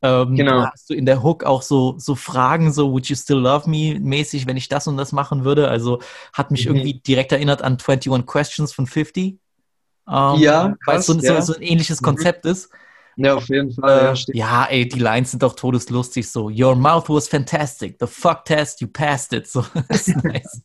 [0.01, 0.59] Ähm, Genau.
[0.61, 3.67] da hast du in der Hook auch so, so Fragen, so Would you still love
[3.69, 5.69] me mäßig, wenn ich das und das machen würde.
[5.69, 5.99] Also
[6.33, 6.75] hat mich Mhm.
[6.75, 9.39] irgendwie direkt erinnert an 21 Questions von 50.
[10.07, 11.41] Ähm, Ja, weil es so, ja.
[11.41, 12.05] so, ein ähnliches Mhm.
[12.05, 12.69] Konzept ist.
[13.17, 14.03] Ja, auf jeden Fall.
[14.03, 16.49] ja, Äh, ja, ey, die Lines sind doch todeslustig so.
[16.49, 17.95] Your mouth was fantastic.
[17.99, 19.47] The fuck test, you passed it.
[19.51, 19.63] So,
[20.23, 20.61] nice.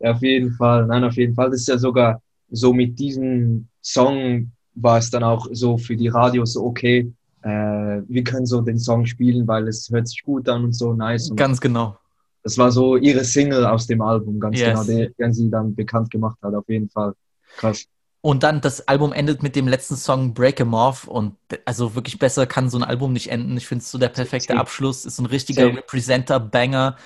[0.00, 0.86] Ja, auf jeden Fall.
[0.86, 1.50] Nein, auf jeden Fall.
[1.50, 6.08] Das ist ja sogar so mit diesem Song war es dann auch so für die
[6.08, 7.12] Radios so, okay,
[7.42, 10.94] äh, wir können so den Song spielen, weil es hört sich gut an und so
[10.94, 11.30] nice.
[11.30, 11.96] Und Ganz genau.
[12.42, 14.68] das war so ihre Single aus dem Album, ganz Yes.
[14.68, 17.14] genau, den, den sie dann bekannt gemacht hat, auf jeden Fall.
[17.56, 17.84] Krass.
[18.22, 22.18] Und dann das Album endet mit dem letzten Song Break 'em Off und also wirklich
[22.18, 23.56] besser kann so ein Album nicht enden.
[23.56, 24.56] Ich finde es so der perfekte.
[24.58, 25.76] Abschluss, ist so ein richtiger Safe.
[25.78, 26.96] Representer-Banger.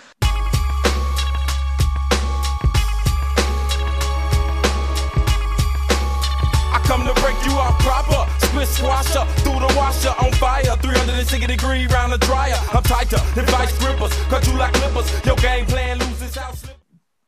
[6.72, 8.26] I come to break you off proper.
[8.46, 10.76] Split swasher through the washer on fire.
[10.82, 12.58] 360 degree round the dryer.
[12.72, 14.12] I'm tighter than vice grippers.
[14.28, 15.08] Cut you like clippers.
[15.24, 16.56] Your game plan loses out.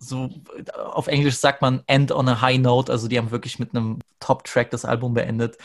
[0.07, 0.31] So
[0.75, 3.99] auf Englisch sagt man End on a High Note, also die haben wirklich mit einem
[4.21, 5.59] Top-Track das Album beendet.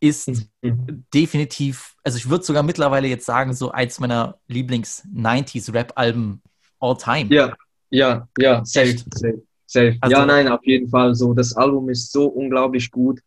[0.00, 1.04] Ist Mhm.
[1.14, 6.42] definitiv, also ich würde sogar mittlerweile jetzt sagen, so eins meiner Lieblings-90s-Rap-Alben
[6.80, 7.32] all time.
[7.34, 7.54] Ja,
[7.90, 9.96] ja, ja, safe, safe, safe.
[10.00, 11.14] Also- ja, nein, auf jeden Fall.
[11.14, 13.20] So, das Album ist so unglaublich gut.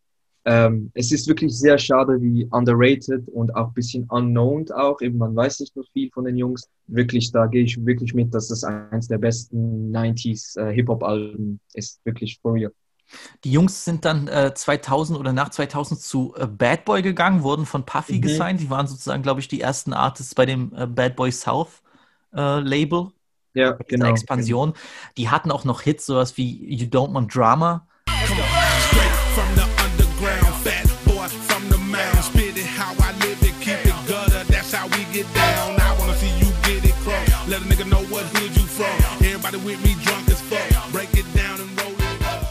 [0.46, 5.02] Ähm, es ist wirklich sehr schade, wie underrated und auch ein bisschen unknown auch.
[5.02, 6.70] Eben, man weiß nicht noch viel von den Jungs.
[6.88, 12.00] Wirklich, da gehe ich wirklich mit, dass das eins der besten 90s äh, Hip-Hop-Alben ist.
[12.06, 12.72] Wirklich for real.
[13.44, 17.66] Die Jungs sind dann äh, 2000 oder nach 2000 zu äh, Bad Boy gegangen, wurden
[17.66, 18.22] von Puffy Mhm.
[18.22, 18.60] gesigned.
[18.62, 21.82] Die waren sozusagen, glaube ich, die ersten Artists bei dem äh, Bad Boy South
[22.34, 23.10] äh, Label.
[23.54, 24.08] Ja, genau.
[24.10, 24.74] Expansion.
[25.18, 27.88] Die hatten auch noch Hits, sowas wie You Don't Want Drama.
[35.16, 35.80] Get down.
[35.80, 37.28] I wanna see you get it crunk.
[37.48, 38.96] Let a nigga know what hood you from.
[39.24, 40.68] Everybody with me drunk as fuck.
[40.92, 42.42] Break it down and roll it up.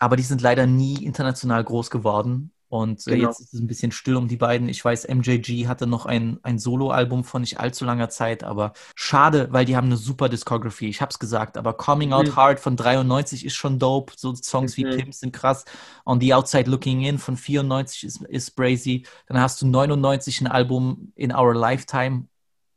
[0.00, 2.50] Aber die sind leider nie international groß geworden.
[2.70, 3.28] Und äh, Genau.
[3.28, 4.68] jetzt ist es ein bisschen still um die beiden.
[4.68, 9.48] Ich weiß, MJG hatte noch ein, ein Solo-Album von nicht allzu langer Zeit, aber schade,
[9.50, 10.88] weil die haben eine super Discography.
[10.88, 12.36] Ich hab's gesagt, aber Coming Out Mhm.
[12.36, 14.12] Hard von 93 ist schon dope.
[14.16, 14.90] So Songs wie Mhm.
[14.90, 15.64] Pimps sind krass.
[16.06, 19.04] On the Outside Looking In von 94 ist, ist brazy.
[19.26, 22.26] Dann hast du 99 ein Album In Our Lifetime.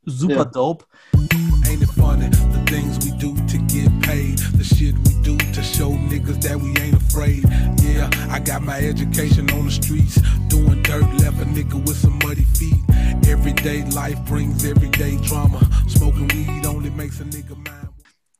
[0.05, 0.45] Super Ja.
[0.45, 0.85] dope.
[1.13, 2.29] Ain't it funny?
[2.31, 4.37] The things we do to get paid.
[4.59, 7.43] The shit we do to show niggas that we ain't afraid.
[7.81, 10.15] Yeah, I got my education on the streets.
[10.47, 12.79] Doing dirt, left a nigga with some muddy feet.
[13.27, 15.59] Everyday life brings everyday drama.
[15.87, 17.89] Smoking weed only makes a nigga mine.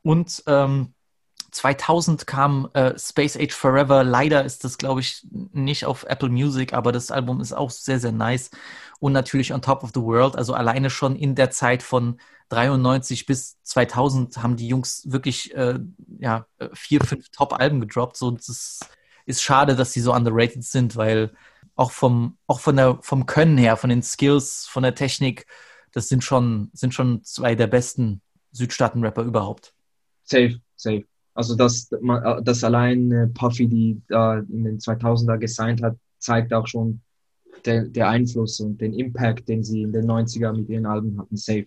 [0.04, 0.94] Und ähm,
[1.52, 4.04] 2000 kam äh, Space Age Forever.
[4.04, 8.00] Leider ist das, glaube ich, nicht auf Apple Music, aber das Album ist auch sehr,
[8.00, 8.52] sehr nice.
[9.00, 10.36] Und natürlich On Top of the World.
[10.36, 12.20] Also alleine schon in der Zeit von
[12.54, 15.80] 93 bis 2000 haben die Jungs wirklich äh,
[16.20, 18.18] ja, äh, vier, fünf Top-Alben gedroppt.
[18.18, 18.80] So, das
[19.26, 21.32] ist schade, dass sie so underrated sind, weil
[21.76, 25.46] auch vom, auch von der, vom Können her, von den Skills, von der Technik,
[25.92, 29.74] das sind schon, sind schon zwei der besten Südstaaten-Rapper überhaupt.
[30.24, 31.06] Safe, safe.
[31.34, 36.54] Also, dass, man- dass allein äh, Puffy, die da in den 2000er gesigned hat, zeigt
[36.54, 37.02] auch schon
[37.66, 41.36] der, der Einfluss und den Impact, den sie in den 90er mit ihren Alben hatten.
[41.38, 41.66] Safe.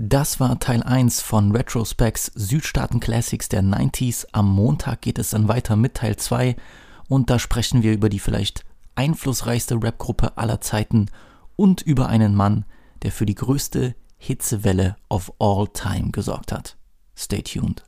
[0.00, 4.28] Das war Teil 1 von Retrospecs Südstaaten Classics der 90s.
[4.30, 6.54] Am Montag geht es dann weiter mit Teil 2
[7.08, 11.06] und da sprechen wir über die vielleicht einflussreichste Rapgruppe aller Zeiten
[11.56, 12.64] und über einen Mann,
[13.02, 16.76] der für die größte Hitzewelle of all time gesorgt hat.
[17.16, 17.82] Stay tuned.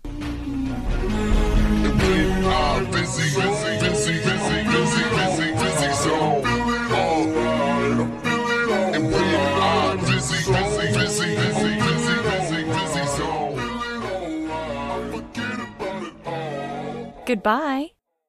[17.30, 17.92] Goodbye.